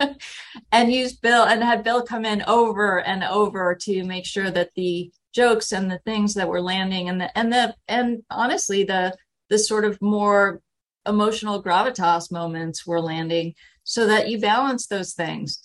and 0.72 0.92
used 0.92 1.20
Bill 1.20 1.44
and 1.44 1.62
had 1.62 1.84
Bill 1.84 2.02
come 2.02 2.24
in 2.24 2.42
over 2.46 3.00
and 3.00 3.24
over 3.24 3.74
to 3.82 4.04
make 4.04 4.24
sure 4.24 4.50
that 4.50 4.70
the 4.74 5.12
jokes 5.34 5.72
and 5.72 5.90
the 5.90 6.00
things 6.06 6.34
that 6.34 6.48
were 6.48 6.62
landing 6.62 7.08
and 7.08 7.20
the 7.20 7.36
and 7.36 7.52
the 7.52 7.74
and 7.88 8.22
honestly 8.30 8.84
the 8.84 9.14
the 9.50 9.58
sort 9.58 9.84
of 9.84 10.00
more 10.00 10.60
emotional 11.06 11.62
gravitas 11.62 12.30
moments 12.30 12.86
were 12.86 13.00
landing 13.00 13.52
so 13.82 14.06
that 14.06 14.28
you 14.28 14.38
balance 14.38 14.86
those 14.86 15.12
things 15.12 15.60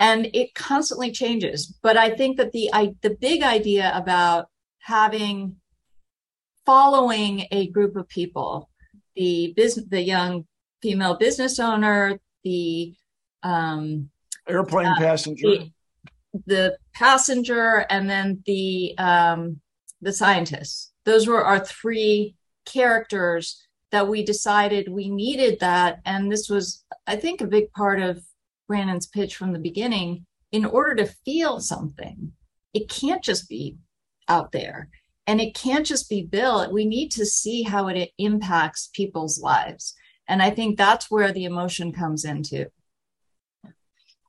and 0.00 0.30
it 0.32 0.54
constantly 0.54 1.12
changes. 1.12 1.66
But 1.82 1.96
i 1.96 2.10
think 2.10 2.38
that 2.38 2.52
the 2.52 2.70
I, 2.72 2.94
the 3.02 3.10
big 3.10 3.42
idea 3.42 3.92
about 3.94 4.48
having 4.80 5.56
following 6.66 7.46
a 7.52 7.68
group 7.68 7.96
of 7.96 8.08
people 8.08 8.70
the 9.14 9.52
business 9.56 9.86
the 9.88 10.02
young 10.02 10.46
female 10.82 11.16
business 11.16 11.58
owner 11.58 12.18
the 12.44 12.94
um, 13.42 14.10
airplane 14.48 14.86
uh, 14.86 14.96
passenger. 14.98 15.48
the, 15.48 15.72
the, 16.46 16.78
passenger 16.94 17.86
and 17.90 18.08
then 18.08 18.42
the 18.46 18.94
um, 18.98 19.60
the 20.02 20.12
scientists. 20.12 20.92
Those 21.04 21.26
were 21.26 21.44
our 21.44 21.60
three 21.60 22.36
characters 22.66 23.66
that 23.90 24.08
we 24.08 24.22
decided 24.24 24.88
we 24.88 25.08
needed 25.08 25.60
that. 25.60 26.00
And 26.04 26.30
this 26.30 26.48
was 26.48 26.84
i 27.06 27.16
think 27.16 27.40
a 27.40 27.46
big 27.46 27.70
part 27.72 28.00
of 28.00 28.22
Brannon's 28.70 29.08
pitch 29.08 29.34
from 29.34 29.52
the 29.52 29.58
beginning, 29.58 30.26
in 30.52 30.64
order 30.64 30.94
to 30.94 31.12
feel 31.24 31.58
something, 31.58 32.30
it 32.72 32.88
can't 32.88 33.20
just 33.20 33.48
be 33.48 33.76
out 34.28 34.52
there 34.52 34.88
and 35.26 35.40
it 35.40 35.56
can't 35.56 35.84
just 35.84 36.08
be 36.08 36.22
built. 36.22 36.72
We 36.72 36.84
need 36.84 37.10
to 37.12 37.26
see 37.26 37.64
how 37.64 37.88
it 37.88 38.10
impacts 38.16 38.88
people's 38.94 39.40
lives. 39.40 39.96
And 40.28 40.40
I 40.40 40.50
think 40.50 40.78
that's 40.78 41.10
where 41.10 41.32
the 41.32 41.46
emotion 41.46 41.92
comes 41.92 42.24
into 42.24 42.66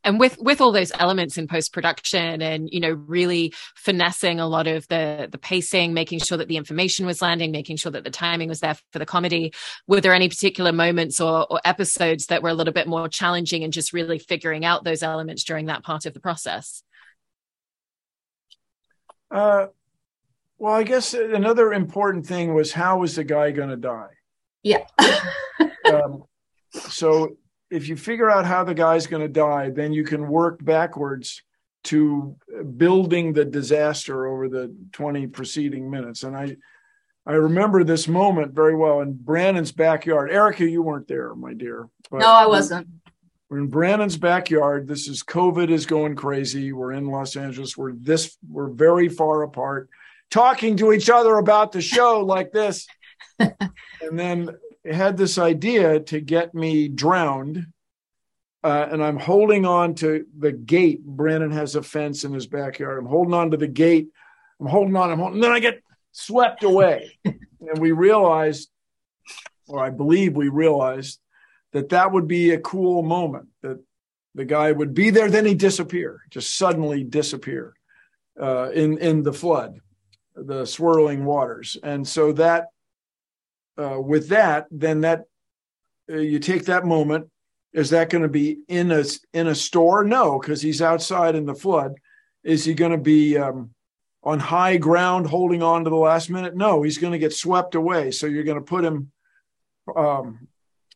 and 0.03 0.19
with 0.19 0.37
with 0.39 0.61
all 0.61 0.71
those 0.71 0.91
elements 0.99 1.37
in 1.37 1.47
post 1.47 1.73
production 1.73 2.41
and 2.41 2.69
you 2.71 2.79
know 2.79 2.91
really 2.91 3.53
finessing 3.75 4.39
a 4.39 4.47
lot 4.47 4.67
of 4.67 4.87
the 4.87 5.27
the 5.31 5.37
pacing 5.37 5.93
making 5.93 6.19
sure 6.19 6.37
that 6.37 6.47
the 6.47 6.57
information 6.57 7.05
was 7.05 7.21
landing 7.21 7.51
making 7.51 7.77
sure 7.77 7.91
that 7.91 8.03
the 8.03 8.09
timing 8.09 8.49
was 8.49 8.59
there 8.59 8.75
for 8.91 8.99
the 8.99 9.05
comedy 9.05 9.53
were 9.87 10.01
there 10.01 10.13
any 10.13 10.29
particular 10.29 10.71
moments 10.71 11.19
or, 11.19 11.45
or 11.51 11.59
episodes 11.65 12.27
that 12.27 12.43
were 12.43 12.49
a 12.49 12.53
little 12.53 12.73
bit 12.73 12.87
more 12.87 13.07
challenging 13.07 13.63
and 13.63 13.73
just 13.73 13.93
really 13.93 14.19
figuring 14.19 14.65
out 14.65 14.83
those 14.83 15.03
elements 15.03 15.43
during 15.43 15.67
that 15.67 15.83
part 15.83 16.05
of 16.05 16.13
the 16.13 16.19
process? 16.19 16.83
Uh, 19.29 19.67
well 20.57 20.73
i 20.73 20.83
guess 20.83 21.13
another 21.13 21.73
important 21.73 22.25
thing 22.25 22.53
was 22.53 22.73
how 22.73 22.99
was 22.99 23.15
the 23.15 23.23
guy 23.23 23.51
going 23.51 23.69
to 23.69 23.77
die? 23.77 24.09
Yeah. 24.63 24.85
Um, 25.91 26.23
so 26.71 27.35
if 27.71 27.87
you 27.87 27.95
figure 27.95 28.29
out 28.29 28.45
how 28.45 28.63
the 28.63 28.73
guy's 28.73 29.07
going 29.07 29.21
to 29.21 29.29
die, 29.29 29.69
then 29.69 29.93
you 29.93 30.03
can 30.03 30.27
work 30.27 30.63
backwards 30.63 31.41
to 31.85 32.35
building 32.77 33.33
the 33.33 33.45
disaster 33.45 34.27
over 34.27 34.47
the 34.47 34.75
20 34.91 35.27
preceding 35.27 35.89
minutes. 35.89 36.23
And 36.23 36.35
I, 36.35 36.57
I 37.25 37.33
remember 37.33 37.83
this 37.83 38.07
moment 38.07 38.53
very 38.53 38.75
well 38.75 39.01
in 39.01 39.13
Brannon's 39.13 39.71
backyard. 39.71 40.31
Erica, 40.31 40.69
you 40.69 40.83
weren't 40.83 41.07
there, 41.07 41.33
my 41.33 41.53
dear. 41.53 41.87
no, 42.11 42.27
I 42.27 42.45
wasn't. 42.45 42.87
We're 43.49 43.59
in 43.59 43.67
Brannon's 43.67 44.17
backyard. 44.17 44.87
This 44.87 45.07
is 45.07 45.23
COVID 45.23 45.71
is 45.71 45.85
going 45.85 46.15
crazy. 46.15 46.71
We're 46.71 46.93
in 46.93 47.07
Los 47.07 47.35
Angeles. 47.35 47.75
We're 47.75 47.93
this. 47.93 48.37
We're 48.47 48.69
very 48.69 49.09
far 49.09 49.43
apart, 49.43 49.89
talking 50.29 50.77
to 50.77 50.93
each 50.93 51.09
other 51.09 51.35
about 51.35 51.71
the 51.71 51.81
show 51.81 52.21
like 52.21 52.51
this. 52.51 52.87
and 53.39 53.53
then 54.11 54.49
had 54.85 55.17
this 55.17 55.37
idea 55.37 55.99
to 55.99 56.19
get 56.19 56.53
me 56.53 56.87
drowned. 56.87 57.67
Uh, 58.63 58.87
and 58.91 59.03
I'm 59.03 59.17
holding 59.17 59.65
on 59.65 59.95
to 59.95 60.25
the 60.37 60.51
gate. 60.51 61.03
Brannon 61.03 61.51
has 61.51 61.75
a 61.75 61.81
fence 61.81 62.23
in 62.23 62.33
his 62.33 62.45
backyard. 62.45 62.99
I'm 62.99 63.07
holding 63.07 63.33
on 63.33 63.51
to 63.51 63.57
the 63.57 63.67
gate. 63.67 64.09
I'm 64.59 64.67
holding 64.67 64.95
on. 64.95 65.11
I'm 65.11 65.17
holding, 65.17 65.35
and 65.35 65.43
then 65.43 65.51
I 65.51 65.59
get 65.59 65.81
swept 66.11 66.63
away. 66.63 67.17
and 67.25 67.79
we 67.79 67.91
realized, 67.91 68.69
or 69.67 69.83
I 69.83 69.89
believe 69.89 70.35
we 70.35 70.49
realized, 70.49 71.19
that 71.73 71.89
that 71.89 72.11
would 72.11 72.27
be 72.27 72.51
a 72.51 72.59
cool 72.59 73.01
moment. 73.01 73.47
That 73.63 73.83
the 74.35 74.45
guy 74.45 74.71
would 74.71 74.93
be 74.93 75.09
there, 75.09 75.29
then 75.29 75.45
he'd 75.45 75.57
disappear, 75.57 76.21
just 76.29 76.55
suddenly 76.55 77.03
disappear 77.03 77.73
uh, 78.39 78.69
in 78.71 78.99
in 78.99 79.23
the 79.23 79.33
flood, 79.33 79.79
the 80.35 80.65
swirling 80.65 81.25
waters. 81.25 81.77
And 81.81 82.07
so 82.07 82.31
that 82.33 82.67
uh, 83.77 83.99
with 83.99 84.29
that, 84.29 84.67
then 84.71 85.01
that 85.01 85.25
uh, 86.09 86.17
you 86.17 86.39
take 86.39 86.65
that 86.65 86.85
moment. 86.85 87.27
Is 87.73 87.91
that 87.91 88.09
going 88.09 88.23
to 88.23 88.29
be 88.29 88.59
in 88.67 88.91
a 88.91 89.03
in 89.33 89.47
a 89.47 89.55
store? 89.55 90.03
No, 90.03 90.39
because 90.39 90.61
he's 90.61 90.81
outside 90.81 91.35
in 91.35 91.45
the 91.45 91.55
flood. 91.55 91.93
Is 92.43 92.65
he 92.65 92.73
going 92.73 92.91
to 92.91 92.97
be 92.97 93.37
um, 93.37 93.71
on 94.23 94.39
high 94.39 94.77
ground, 94.77 95.27
holding 95.27 95.63
on 95.63 95.85
to 95.85 95.89
the 95.89 95.95
last 95.95 96.29
minute? 96.29 96.55
No, 96.55 96.83
he's 96.83 96.97
going 96.97 97.13
to 97.13 97.19
get 97.19 97.33
swept 97.33 97.75
away. 97.75 98.11
So 98.11 98.27
you're 98.27 98.43
going 98.43 98.59
to 98.59 98.63
put 98.63 98.83
him. 98.83 99.11
Um, 99.95 100.47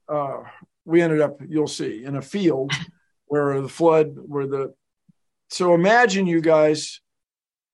uh, 0.10 0.44
we 0.84 1.02
ended 1.02 1.22
up, 1.22 1.40
you'll 1.48 1.68
see, 1.68 2.04
in 2.04 2.16
a 2.16 2.22
field 2.22 2.72
where 3.26 3.62
the 3.62 3.70
flood, 3.70 4.16
where 4.18 4.48
the. 4.48 4.74
So 5.50 5.74
imagine 5.76 6.28
you 6.28 6.42
guys 6.42 7.00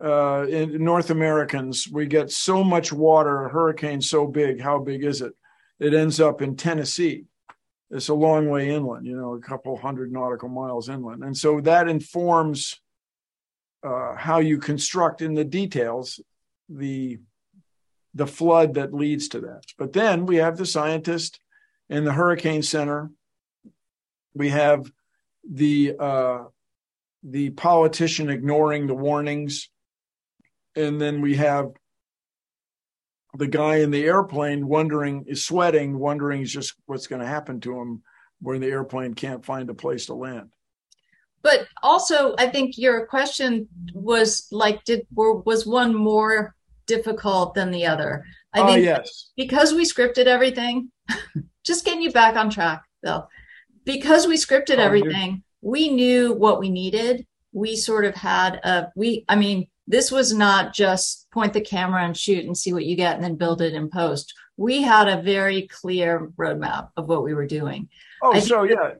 uh, 0.03 0.45
in 0.47 0.83
North 0.83 1.09
Americans, 1.09 1.87
we 1.91 2.05
get 2.05 2.31
so 2.31 2.63
much 2.63 2.91
water, 2.91 3.45
a 3.45 3.49
hurricane 3.49 4.01
so 4.01 4.25
big. 4.25 4.59
How 4.59 4.79
big 4.79 5.03
is 5.03 5.21
it? 5.21 5.33
It 5.79 5.93
ends 5.93 6.19
up 6.19 6.41
in 6.41 6.55
Tennessee. 6.55 7.25
It's 7.89 8.09
a 8.09 8.13
long 8.13 8.49
way 8.49 8.69
inland, 8.69 9.05
you 9.05 9.17
know, 9.17 9.33
a 9.33 9.39
couple 9.39 9.75
hundred 9.77 10.11
nautical 10.11 10.49
miles 10.49 10.89
inland. 10.89 11.23
And 11.23 11.37
so 11.37 11.59
that 11.61 11.89
informs 11.89 12.79
uh, 13.83 14.15
how 14.15 14.39
you 14.39 14.57
construct 14.59 15.21
in 15.21 15.33
the 15.33 15.43
details 15.43 16.19
the 16.69 17.19
the 18.13 18.27
flood 18.27 18.73
that 18.73 18.93
leads 18.93 19.29
to 19.29 19.39
that. 19.39 19.63
But 19.77 19.93
then 19.93 20.25
we 20.25 20.37
have 20.37 20.57
the 20.57 20.65
scientist 20.65 21.39
in 21.89 22.03
the 22.03 22.11
hurricane 22.13 22.61
center. 22.61 23.09
We 24.33 24.49
have 24.49 24.91
the 25.49 25.95
uh, 25.99 26.43
the 27.23 27.51
politician 27.51 28.29
ignoring 28.29 28.87
the 28.87 28.95
warnings 28.95 29.69
and 30.75 30.99
then 30.99 31.21
we 31.21 31.35
have 31.35 31.71
the 33.37 33.47
guy 33.47 33.77
in 33.77 33.91
the 33.91 34.03
airplane 34.03 34.67
wondering 34.67 35.25
is 35.27 35.45
sweating 35.45 35.97
wondering 35.97 36.41
is 36.41 36.51
just 36.51 36.73
what's 36.85 37.07
going 37.07 37.21
to 37.21 37.27
happen 37.27 37.59
to 37.61 37.79
him 37.79 38.01
when 38.41 38.59
the 38.59 38.67
airplane 38.67 39.13
can't 39.13 39.45
find 39.45 39.69
a 39.69 39.73
place 39.73 40.07
to 40.07 40.13
land. 40.13 40.49
But 41.43 41.67
also 41.81 42.35
i 42.37 42.47
think 42.47 42.77
your 42.77 43.05
question 43.07 43.67
was 43.93 44.47
like 44.51 44.83
did 44.83 45.07
were, 45.13 45.37
was 45.41 45.65
one 45.65 45.93
more 45.93 46.55
difficult 46.85 47.53
than 47.53 47.71
the 47.71 47.85
other? 47.85 48.25
I 48.53 48.61
oh, 48.61 48.67
think 48.67 48.85
yes. 48.85 49.31
because 49.37 49.73
we 49.73 49.85
scripted 49.85 50.25
everything 50.25 50.91
just 51.63 51.85
getting 51.85 52.01
you 52.01 52.11
back 52.11 52.35
on 52.35 52.49
track 52.49 52.83
though. 53.01 53.27
Because 53.83 54.27
we 54.27 54.35
scripted 54.35 54.77
oh, 54.77 54.83
everything 54.83 55.43
we 55.61 55.89
knew 55.89 56.33
what 56.33 56.59
we 56.59 56.69
needed. 56.69 57.25
We 57.53 57.75
sort 57.75 58.05
of 58.05 58.15
had 58.15 58.55
a 58.63 58.91
we 58.95 59.25
i 59.27 59.35
mean 59.35 59.67
this 59.91 60.09
was 60.09 60.33
not 60.33 60.73
just 60.73 61.29
point 61.31 61.51
the 61.51 61.59
camera 61.59 62.03
and 62.03 62.15
shoot 62.15 62.45
and 62.45 62.57
see 62.57 62.71
what 62.71 62.85
you 62.85 62.95
get 62.95 63.15
and 63.15 63.23
then 63.23 63.35
build 63.35 63.61
it 63.61 63.73
in 63.73 63.89
post. 63.89 64.33
We 64.55 64.81
had 64.81 65.09
a 65.09 65.21
very 65.21 65.67
clear 65.67 66.31
roadmap 66.37 66.89
of 66.95 67.09
what 67.09 67.23
we 67.23 67.33
were 67.33 67.45
doing. 67.45 67.89
Oh, 68.23 68.39
so 68.39 68.63
yeah. 68.63 68.93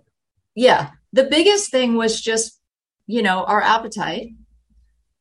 Yeah. 0.54 0.90
The 1.14 1.24
biggest 1.24 1.72
thing 1.72 1.96
was 1.96 2.20
just, 2.20 2.60
you 3.08 3.22
know, 3.22 3.46
our 3.46 3.62
appetite 3.62 4.34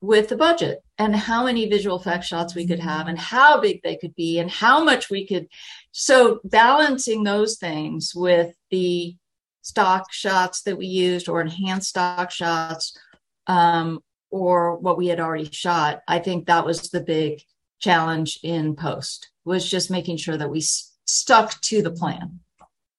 with 0.00 0.28
the 0.28 0.36
budget 0.36 0.82
and 0.98 1.14
how 1.14 1.44
many 1.44 1.68
visual 1.68 1.96
effect 1.96 2.24
shots 2.24 2.54
we 2.54 2.66
could 2.66 2.80
have 2.80 3.06
and 3.06 3.18
how 3.18 3.60
big 3.60 3.80
they 3.82 3.96
could 3.96 4.14
be 4.16 4.40
and 4.40 4.50
how 4.50 4.82
much 4.82 5.08
we 5.08 5.24
could. 5.24 5.46
So 5.92 6.40
balancing 6.42 7.22
those 7.22 7.58
things 7.58 8.12
with 8.12 8.54
the 8.70 9.16
stock 9.62 10.12
shots 10.12 10.62
that 10.62 10.76
we 10.76 10.86
used 10.86 11.28
or 11.28 11.40
enhanced 11.40 11.90
stock 11.90 12.32
shots 12.32 12.98
um, 13.46 14.00
or 14.30 14.76
what 14.76 14.96
we 14.96 15.06
had 15.08 15.20
already 15.20 15.50
shot 15.50 16.02
i 16.08 16.18
think 16.18 16.46
that 16.46 16.64
was 16.64 16.90
the 16.90 17.00
big 17.00 17.42
challenge 17.78 18.38
in 18.42 18.76
post 18.76 19.30
was 19.44 19.68
just 19.68 19.90
making 19.90 20.16
sure 20.16 20.36
that 20.36 20.50
we 20.50 20.58
s- 20.58 20.94
stuck 21.04 21.60
to 21.60 21.82
the 21.82 21.90
plan 21.90 22.40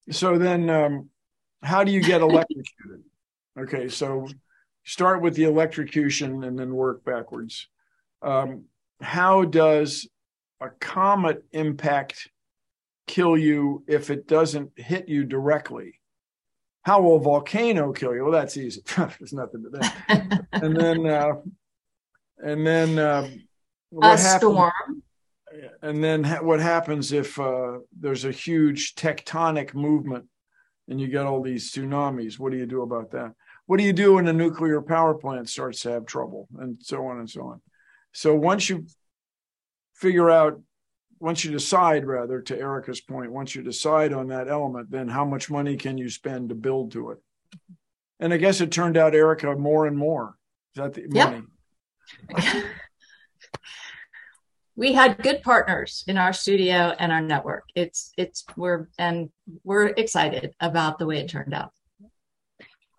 so 0.10 0.38
then 0.38 0.70
um, 0.70 1.10
how 1.64 1.84
do 1.84 1.92
you 1.92 2.02
get 2.02 2.22
electrocuted 2.22 3.04
Okay, 3.60 3.90
so 3.90 4.28
start 4.86 5.22
with 5.22 5.36
the 5.36 5.44
electrocution 5.44 6.44
and 6.44 6.58
then 6.58 6.74
work 6.74 7.04
backwards. 7.04 7.68
Um, 8.22 8.66
how 9.02 9.44
does 9.44 10.08
a 10.62 10.70
comet 10.70 11.44
impact 11.52 12.30
kill 13.08 13.38
you 13.38 13.84
if 13.88 14.10
it 14.10 14.28
doesn't 14.28 14.72
hit 14.78 15.10
you 15.10 15.26
directly? 15.26 16.00
How 16.84 17.02
will 17.02 17.18
a 17.18 17.20
volcano 17.20 17.92
kill 17.92 18.16
you? 18.16 18.24
Well, 18.24 18.32
that's 18.32 18.58
easy. 18.58 18.82
There's 18.98 19.34
nothing 19.34 19.64
to 19.64 19.70
that. 19.70 20.46
and 20.52 20.76
then, 20.76 21.06
uh, 21.06 21.34
and 22.38 22.66
then 22.66 22.98
uh, 22.98 23.30
what 23.90 24.20
a 24.20 24.22
happens, 24.22 24.52
storm. 24.54 25.04
And 25.82 26.04
then 26.04 26.24
ha- 26.24 26.42
what 26.42 26.60
happens 26.60 27.12
if 27.12 27.40
uh, 27.40 27.80
there's 28.00 28.26
a 28.26 28.32
huge 28.32 28.96
tectonic 28.96 29.76
movement 29.76 30.26
and 30.88 31.00
you 31.00 31.08
get 31.08 31.26
all 31.26 31.42
these 31.42 31.72
tsunamis? 31.72 32.40
What 32.40 32.52
do 32.52 32.58
you 32.58 32.66
do 32.66 32.82
about 32.82 33.12
that? 33.12 33.34
What 33.66 33.78
do 33.78 33.84
you 33.84 33.94
do 33.94 34.16
when 34.16 34.28
a 34.28 34.34
nuclear 34.34 34.82
power 34.82 35.14
plant 35.14 35.50
starts 35.50 35.82
to 35.82 35.92
have 35.92 36.06
trouble, 36.06 36.48
and 36.60 36.78
so 36.82 37.06
on 37.06 37.20
and 37.20 37.30
so 37.30 37.44
on? 37.44 37.62
So 38.12 38.36
once 38.36 38.70
you 38.70 38.86
figure 39.94 40.30
out 40.30 40.62
once 41.22 41.46
you 41.46 41.52
decide 41.52 42.06
rather 42.06 42.42
to 42.42 42.60
erica's 42.60 43.02
point 43.02 43.32
once 43.32 43.56
you 43.56 43.62
decide 43.62 44.12
on 44.12 44.28
that 44.28 44.48
element 44.48 44.90
then 44.92 45.08
how 45.08 45.24
much 45.24 45.50
money 45.50 45.78
can 45.78 45.98
you 45.98 46.10
spend 46.10 46.50
to 46.50 46.56
build 46.56 46.92
to 46.92 47.12
it? 47.12 47.20
And 48.20 48.34
i 48.34 48.38
guess 48.38 48.62
it 48.62 48.72
turned 48.72 48.98
out 48.98 49.16
erica 49.16 49.56
more 49.56 49.88
and 49.88 49.98
more. 49.98 50.36
Is 50.76 50.82
that 50.82 50.94
the 50.94 51.08
yep. 51.12 51.32
money? 51.32 52.64
We 54.82 54.94
had 54.94 55.22
good 55.22 55.44
partners 55.44 56.04
in 56.08 56.18
our 56.18 56.34
studio 56.34 56.96
and 56.98 57.12
our 57.12 57.22
network. 57.22 57.66
It's 57.76 58.14
it's 58.18 58.46
we're 58.56 58.88
and 58.98 59.30
we're 59.64 59.88
excited 59.88 60.56
about 60.60 60.98
the 60.98 61.06
way 61.06 61.20
it 61.20 61.30
turned 61.30 61.54
out 61.54 61.72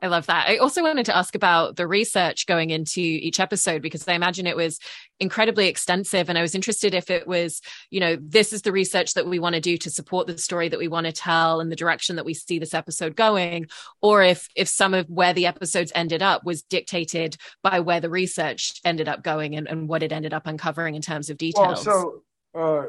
I 0.03 0.09
love 0.09 0.27
that. 0.27 0.49
I 0.49 0.57
also 0.57 0.83
wanted 0.83 1.07
to 1.07 1.17
ask 1.17 1.37
about 1.37 1.77
the 1.77 1.87
research 1.87 2.47
going 2.47 2.71
into 2.71 3.01
each 3.01 3.39
episode 3.39 3.83
because 3.83 4.07
I 4.09 4.15
imagine 4.15 4.49
it 4.49 4.57
was 4.57 4.81
incredibly 5.21 5.69
extensive. 5.69 6.29
And 6.29 6.37
I 6.37 6.43
was 6.43 6.57
interested 6.57 6.93
if 6.93 7.09
it 7.09 7.29
was, 7.29 7.61
you 7.91 8.01
know, 8.01 8.17
this 8.21 8.53
is 8.53 8.63
the 8.63 8.73
research 8.73 9.15
that 9.15 9.29
we 9.29 9.39
want 9.39 9.55
to 9.55 9.61
do 9.61 9.79
to 9.79 9.91
support 9.91 10.27
the 10.27 10.37
story 10.39 10.69
that 10.69 10.79
we 10.81 10.89
want 10.89 11.07
to 11.07 11.13
tell 11.13 11.61
and 11.61 11.71
the 11.71 11.77
direction 11.77 12.17
that 12.17 12.25
we 12.25 12.35
see 12.35 12.59
this 12.59 12.75
episode 12.75 13.15
going, 13.15 13.67
or 14.01 14.25
if 14.25 14.49
if 14.57 14.67
some 14.67 14.93
of 14.93 15.09
where 15.09 15.33
the 15.33 15.47
episodes 15.47 15.93
ended 15.95 16.21
up 16.21 16.45
was 16.45 16.63
dictated 16.63 17.37
by 17.63 17.79
where 17.79 18.01
the 18.01 18.11
research 18.11 18.81
ended 18.85 19.09
up 19.09 19.23
going 19.23 19.55
and, 19.55 19.69
and 19.69 19.89
what 19.89 20.03
it 20.03 20.11
ended 20.11 20.35
up 20.35 20.49
uncovering 20.49 20.97
in 20.97 21.03
terms 21.03 21.31
of 21.31 21.39
details. 21.39 21.87
Well, 21.87 22.23
so 22.55 22.61
uh, 22.61 22.87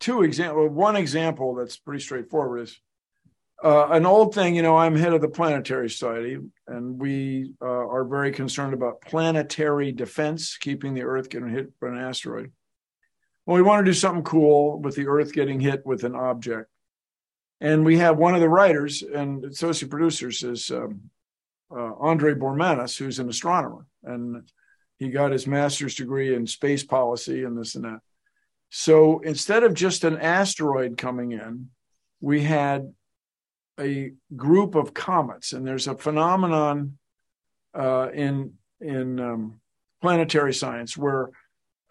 two 0.00 0.24
example, 0.24 0.68
one 0.68 0.96
example 0.96 1.54
that's 1.54 1.76
pretty 1.76 2.02
straightforward 2.02 2.62
is 2.62 2.80
uh, 3.62 3.88
an 3.90 4.06
old 4.06 4.34
thing, 4.34 4.56
you 4.56 4.62
know, 4.62 4.76
I'm 4.76 4.96
head 4.96 5.12
of 5.12 5.20
the 5.20 5.28
Planetary 5.28 5.88
Society, 5.88 6.38
and 6.66 7.00
we 7.00 7.52
uh, 7.62 7.66
are 7.66 8.04
very 8.04 8.32
concerned 8.32 8.74
about 8.74 9.00
planetary 9.02 9.92
defense, 9.92 10.56
keeping 10.56 10.94
the 10.94 11.02
Earth 11.02 11.30
getting 11.30 11.48
hit 11.48 11.78
by 11.80 11.88
an 11.88 11.98
asteroid. 11.98 12.50
Well, 13.46 13.56
we 13.56 13.62
want 13.62 13.84
to 13.84 13.90
do 13.90 13.94
something 13.94 14.24
cool 14.24 14.80
with 14.80 14.96
the 14.96 15.06
Earth 15.06 15.32
getting 15.32 15.60
hit 15.60 15.86
with 15.86 16.02
an 16.04 16.16
object. 16.16 16.68
And 17.60 17.84
we 17.84 17.98
have 17.98 18.18
one 18.18 18.34
of 18.34 18.40
the 18.40 18.48
writers 18.48 19.02
and 19.02 19.44
associate 19.44 19.90
producers 19.90 20.42
is 20.42 20.70
um, 20.70 21.10
uh, 21.70 21.94
Andre 22.00 22.34
Bormanis, 22.34 22.98
who's 22.98 23.20
an 23.20 23.28
astronomer, 23.28 23.86
and 24.02 24.42
he 24.98 25.10
got 25.10 25.30
his 25.30 25.46
master's 25.46 25.94
degree 25.94 26.34
in 26.34 26.46
space 26.48 26.82
policy 26.82 27.44
and 27.44 27.56
this 27.56 27.76
and 27.76 27.84
that. 27.84 28.00
So 28.70 29.20
instead 29.20 29.62
of 29.62 29.74
just 29.74 30.02
an 30.02 30.18
asteroid 30.18 30.96
coming 30.96 31.32
in, 31.32 31.70
we 32.20 32.42
had 32.42 32.92
a 33.78 34.12
group 34.36 34.74
of 34.74 34.94
comets, 34.94 35.52
and 35.52 35.66
there's 35.66 35.88
a 35.88 35.96
phenomenon 35.96 36.98
uh, 37.74 38.08
in 38.12 38.54
in 38.80 39.20
um, 39.20 39.60
planetary 40.00 40.52
science 40.52 40.96
where 40.96 41.30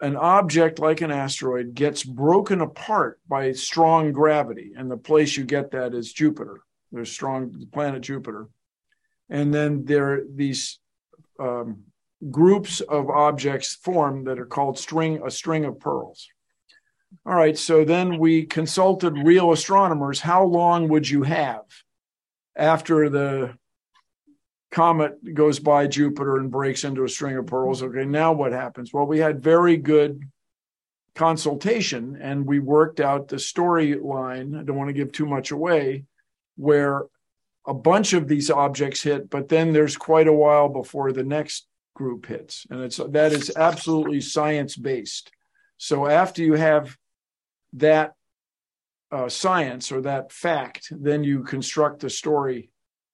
an 0.00 0.16
object 0.16 0.78
like 0.78 1.00
an 1.00 1.10
asteroid 1.10 1.74
gets 1.74 2.02
broken 2.02 2.60
apart 2.60 3.20
by 3.28 3.52
strong 3.52 4.12
gravity, 4.12 4.72
and 4.76 4.90
the 4.90 4.96
place 4.96 5.36
you 5.36 5.44
get 5.44 5.70
that 5.70 5.94
is 5.94 6.12
Jupiter. 6.12 6.60
There's 6.90 7.10
strong 7.10 7.52
the 7.52 7.66
planet 7.66 8.02
Jupiter, 8.02 8.48
and 9.30 9.52
then 9.54 9.84
there 9.84 10.12
are 10.14 10.22
these 10.34 10.78
um, 11.38 11.84
groups 12.30 12.80
of 12.80 13.10
objects 13.10 13.74
form 13.74 14.24
that 14.24 14.38
are 14.38 14.46
called 14.46 14.78
string 14.78 15.22
a 15.24 15.30
string 15.30 15.64
of 15.64 15.80
pearls. 15.80 16.28
All 17.24 17.34
right, 17.34 17.56
so 17.56 17.84
then 17.84 18.18
we 18.18 18.44
consulted 18.44 19.16
real 19.18 19.52
astronomers. 19.52 20.20
How 20.20 20.44
long 20.44 20.88
would 20.88 21.08
you 21.08 21.22
have 21.22 21.62
after 22.56 23.08
the 23.08 23.54
comet 24.70 25.34
goes 25.34 25.58
by 25.58 25.86
Jupiter 25.86 26.36
and 26.36 26.50
breaks 26.50 26.84
into 26.84 27.04
a 27.04 27.08
string 27.08 27.36
of 27.36 27.46
pearls? 27.46 27.82
Okay, 27.82 28.04
now 28.04 28.32
what 28.32 28.52
happens? 28.52 28.92
Well, 28.92 29.06
we 29.06 29.18
had 29.18 29.42
very 29.42 29.76
good 29.76 30.22
consultation 31.14 32.18
and 32.20 32.46
we 32.46 32.58
worked 32.58 32.98
out 32.98 33.28
the 33.28 33.36
storyline. 33.36 34.58
I 34.58 34.64
don't 34.64 34.76
want 34.76 34.88
to 34.88 34.94
give 34.94 35.12
too 35.12 35.26
much 35.26 35.50
away, 35.50 36.04
where 36.56 37.04
a 37.66 37.74
bunch 37.74 38.12
of 38.14 38.26
these 38.26 38.50
objects 38.50 39.02
hit, 39.02 39.30
but 39.30 39.48
then 39.48 39.72
there's 39.72 39.96
quite 39.96 40.26
a 40.26 40.32
while 40.32 40.68
before 40.68 41.12
the 41.12 41.22
next 41.22 41.66
group 41.94 42.26
hits. 42.26 42.66
And 42.70 42.80
it's 42.80 42.96
that 42.96 43.32
is 43.32 43.52
absolutely 43.54 44.20
science 44.20 44.74
based. 44.74 45.30
So 45.76 46.06
after 46.08 46.42
you 46.42 46.54
have 46.54 46.96
that 47.74 48.14
uh, 49.10 49.28
science 49.28 49.92
or 49.92 50.02
that 50.02 50.32
fact, 50.32 50.88
then 50.90 51.22
you 51.22 51.42
construct 51.42 52.00
the 52.00 52.10
story 52.10 52.70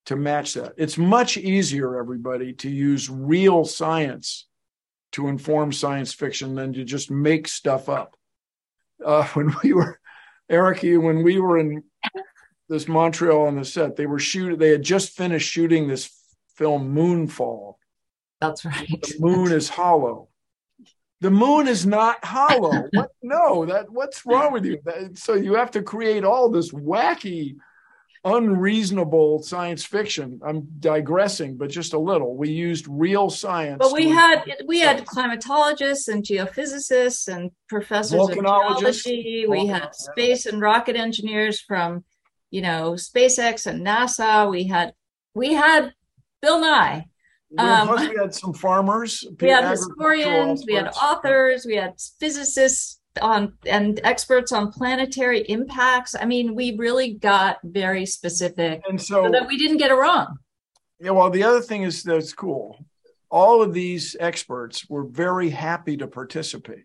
to 0.06 0.16
match 0.16 0.54
that. 0.54 0.72
It's 0.76 0.96
much 0.96 1.36
easier, 1.36 1.98
everybody, 1.98 2.52
to 2.54 2.70
use 2.70 3.10
real 3.10 3.64
science 3.64 4.46
to 5.12 5.28
inform 5.28 5.72
science 5.72 6.12
fiction 6.12 6.54
than 6.54 6.72
to 6.74 6.84
just 6.84 7.10
make 7.10 7.48
stuff 7.48 7.88
up. 7.88 8.16
Uh, 9.04 9.24
when 9.34 9.54
we 9.62 9.72
were, 9.72 10.00
Eric, 10.48 10.82
when 10.82 11.22
we 11.22 11.40
were 11.40 11.58
in 11.58 11.82
this 12.68 12.88
Montreal 12.88 13.46
on 13.46 13.56
the 13.56 13.64
set, 13.64 13.96
they 13.96 14.06
were 14.06 14.18
shooting, 14.18 14.58
they 14.58 14.70
had 14.70 14.82
just 14.82 15.16
finished 15.16 15.50
shooting 15.50 15.88
this 15.88 16.10
film 16.56 16.94
Moonfall. 16.94 17.74
That's 18.40 18.64
right. 18.64 18.88
The 18.88 19.16
moon 19.18 19.50
is 19.50 19.68
hollow 19.68 20.28
the 21.20 21.30
moon 21.30 21.66
is 21.66 21.84
not 21.84 22.24
hollow. 22.24 22.88
what? 22.92 23.10
No, 23.22 23.64
that 23.66 23.90
what's 23.90 24.24
wrong 24.24 24.52
with 24.52 24.64
you? 24.64 24.78
That, 24.84 25.18
so 25.18 25.34
you 25.34 25.54
have 25.54 25.70
to 25.72 25.82
create 25.82 26.24
all 26.24 26.48
this 26.48 26.70
wacky, 26.72 27.56
unreasonable 28.24 29.42
science 29.42 29.84
fiction. 29.84 30.40
I'm 30.44 30.68
digressing, 30.78 31.56
but 31.56 31.70
just 31.70 31.92
a 31.92 31.98
little. 31.98 32.36
We 32.36 32.50
used 32.50 32.86
real 32.88 33.30
science. 33.30 33.78
But 33.80 33.92
we 33.92 34.08
had 34.08 34.44
we 34.66 34.80
had 34.80 35.04
climatologists 35.06 36.08
and 36.08 36.22
geophysicists 36.22 37.28
and 37.28 37.50
professors 37.68 38.20
of 38.20 38.34
geology. 38.34 39.46
We 39.48 39.66
had 39.66 39.94
space 39.94 40.46
and 40.46 40.60
rocket 40.60 40.96
engineers 40.96 41.60
from, 41.60 42.04
you 42.50 42.62
know, 42.62 42.92
SpaceX 42.92 43.66
and 43.66 43.84
NASA. 43.84 44.48
We 44.48 44.64
had 44.64 44.94
we 45.34 45.54
had 45.54 45.92
Bill 46.40 46.60
Nye 46.60 47.06
um, 47.56 47.88
plus, 47.88 48.08
we 48.08 48.16
had 48.16 48.34
some 48.34 48.52
farmers. 48.52 49.24
We 49.40 49.48
had 49.48 49.70
historians, 49.70 50.64
we 50.66 50.74
had 50.74 50.88
authors, 50.88 51.64
we 51.64 51.76
had 51.76 51.94
physicists 52.20 53.00
on 53.22 53.54
and 53.66 54.00
experts 54.04 54.52
on 54.52 54.70
planetary 54.70 55.40
impacts. 55.48 56.14
I 56.14 56.24
mean, 56.26 56.54
we 56.54 56.76
really 56.76 57.14
got 57.14 57.58
very 57.64 58.04
specific, 58.04 58.82
and 58.88 59.00
so, 59.00 59.24
so 59.24 59.30
that 59.30 59.48
we 59.48 59.56
didn't 59.56 59.78
get 59.78 59.90
it 59.90 59.94
wrong. 59.94 60.36
Yeah, 61.00 61.12
well, 61.12 61.30
the 61.30 61.42
other 61.42 61.60
thing 61.60 61.84
is 61.84 62.02
that's 62.02 62.32
cool. 62.32 62.84
All 63.30 63.62
of 63.62 63.72
these 63.72 64.16
experts 64.20 64.88
were 64.88 65.04
very 65.04 65.50
happy 65.50 65.96
to 65.98 66.06
participate. 66.06 66.84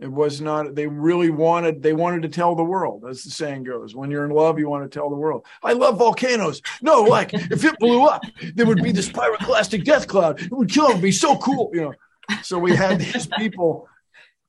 It 0.00 0.12
was 0.12 0.40
not, 0.40 0.76
they 0.76 0.86
really 0.86 1.30
wanted, 1.30 1.82
they 1.82 1.92
wanted 1.92 2.22
to 2.22 2.28
tell 2.28 2.54
the 2.54 2.62
world, 2.62 3.04
as 3.08 3.24
the 3.24 3.30
saying 3.30 3.64
goes. 3.64 3.96
When 3.96 4.12
you're 4.12 4.24
in 4.24 4.30
love, 4.30 4.58
you 4.58 4.68
want 4.68 4.84
to 4.84 4.98
tell 4.98 5.10
the 5.10 5.16
world. 5.16 5.44
I 5.62 5.72
love 5.72 5.98
volcanoes. 5.98 6.62
No, 6.80 7.02
like 7.02 7.34
if 7.34 7.64
it 7.64 7.78
blew 7.80 8.04
up, 8.04 8.22
there 8.54 8.66
would 8.66 8.82
be 8.82 8.92
this 8.92 9.08
pyroclastic 9.08 9.84
death 9.84 10.06
cloud. 10.06 10.40
It 10.40 10.52
would 10.52 10.70
kill, 10.70 10.90
it 10.90 10.94
would 10.94 11.02
be 11.02 11.10
so 11.10 11.36
cool, 11.38 11.70
you 11.72 11.80
know. 11.80 11.94
So 12.42 12.58
we 12.58 12.76
had 12.76 13.00
these 13.00 13.26
people 13.38 13.88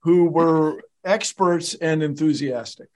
who 0.04 0.26
were 0.26 0.84
experts 1.04 1.74
and 1.74 2.04
enthusiastic. 2.04 2.90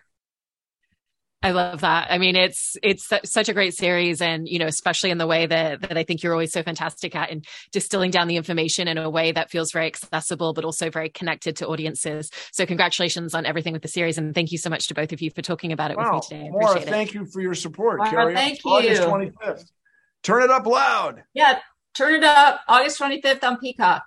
I 1.43 1.51
love 1.51 1.81
that. 1.81 2.07
I 2.09 2.19
mean, 2.19 2.37
it's 2.37 2.77
it's 2.81 3.09
such 3.25 3.49
a 3.49 3.53
great 3.53 3.73
series, 3.73 4.21
and 4.21 4.47
you 4.47 4.59
know, 4.59 4.65
especially 4.65 5.11
in 5.11 5.17
the 5.17 5.27
way 5.27 5.45
that 5.45 5.81
that 5.81 5.97
I 5.97 6.03
think 6.03 6.23
you're 6.23 6.31
always 6.31 6.53
so 6.53 6.63
fantastic 6.63 7.15
at, 7.17 7.31
and 7.31 7.45
distilling 7.73 8.11
down 8.11 8.29
the 8.29 8.37
information 8.37 8.87
in 8.87 8.97
a 8.97 9.09
way 9.09 9.33
that 9.33 9.51
feels 9.51 9.73
very 9.73 9.87
accessible, 9.87 10.53
but 10.53 10.63
also 10.63 10.89
very 10.89 11.09
connected 11.09 11.57
to 11.57 11.67
audiences. 11.67 12.31
So, 12.53 12.65
congratulations 12.65 13.33
on 13.33 13.45
everything 13.45 13.73
with 13.73 13.81
the 13.81 13.89
series, 13.89 14.17
and 14.17 14.33
thank 14.33 14.53
you 14.53 14.57
so 14.57 14.69
much 14.69 14.87
to 14.87 14.93
both 14.93 15.11
of 15.11 15.21
you 15.21 15.31
for 15.31 15.41
talking 15.41 15.73
about 15.73 15.91
it 15.91 15.97
wow. 15.97 16.15
with 16.15 16.31
me 16.31 16.37
today. 16.37 16.47
I 16.47 16.63
Mara, 16.63 16.81
thank 16.81 17.13
you 17.13 17.25
for 17.25 17.41
your 17.41 17.55
support, 17.55 17.97
Mara, 17.97 18.09
Carrie. 18.09 18.35
Thank 18.35 18.59
August 18.65 19.01
you. 19.01 19.07
August 19.09 19.37
25th. 19.43 19.71
Turn 20.23 20.43
it 20.43 20.49
up 20.49 20.65
loud. 20.65 21.23
Yeah, 21.33 21.59
turn 21.93 22.15
it 22.15 22.23
up. 22.23 22.61
August 22.69 23.01
25th 23.01 23.43
on 23.43 23.57
Peacock. 23.57 24.03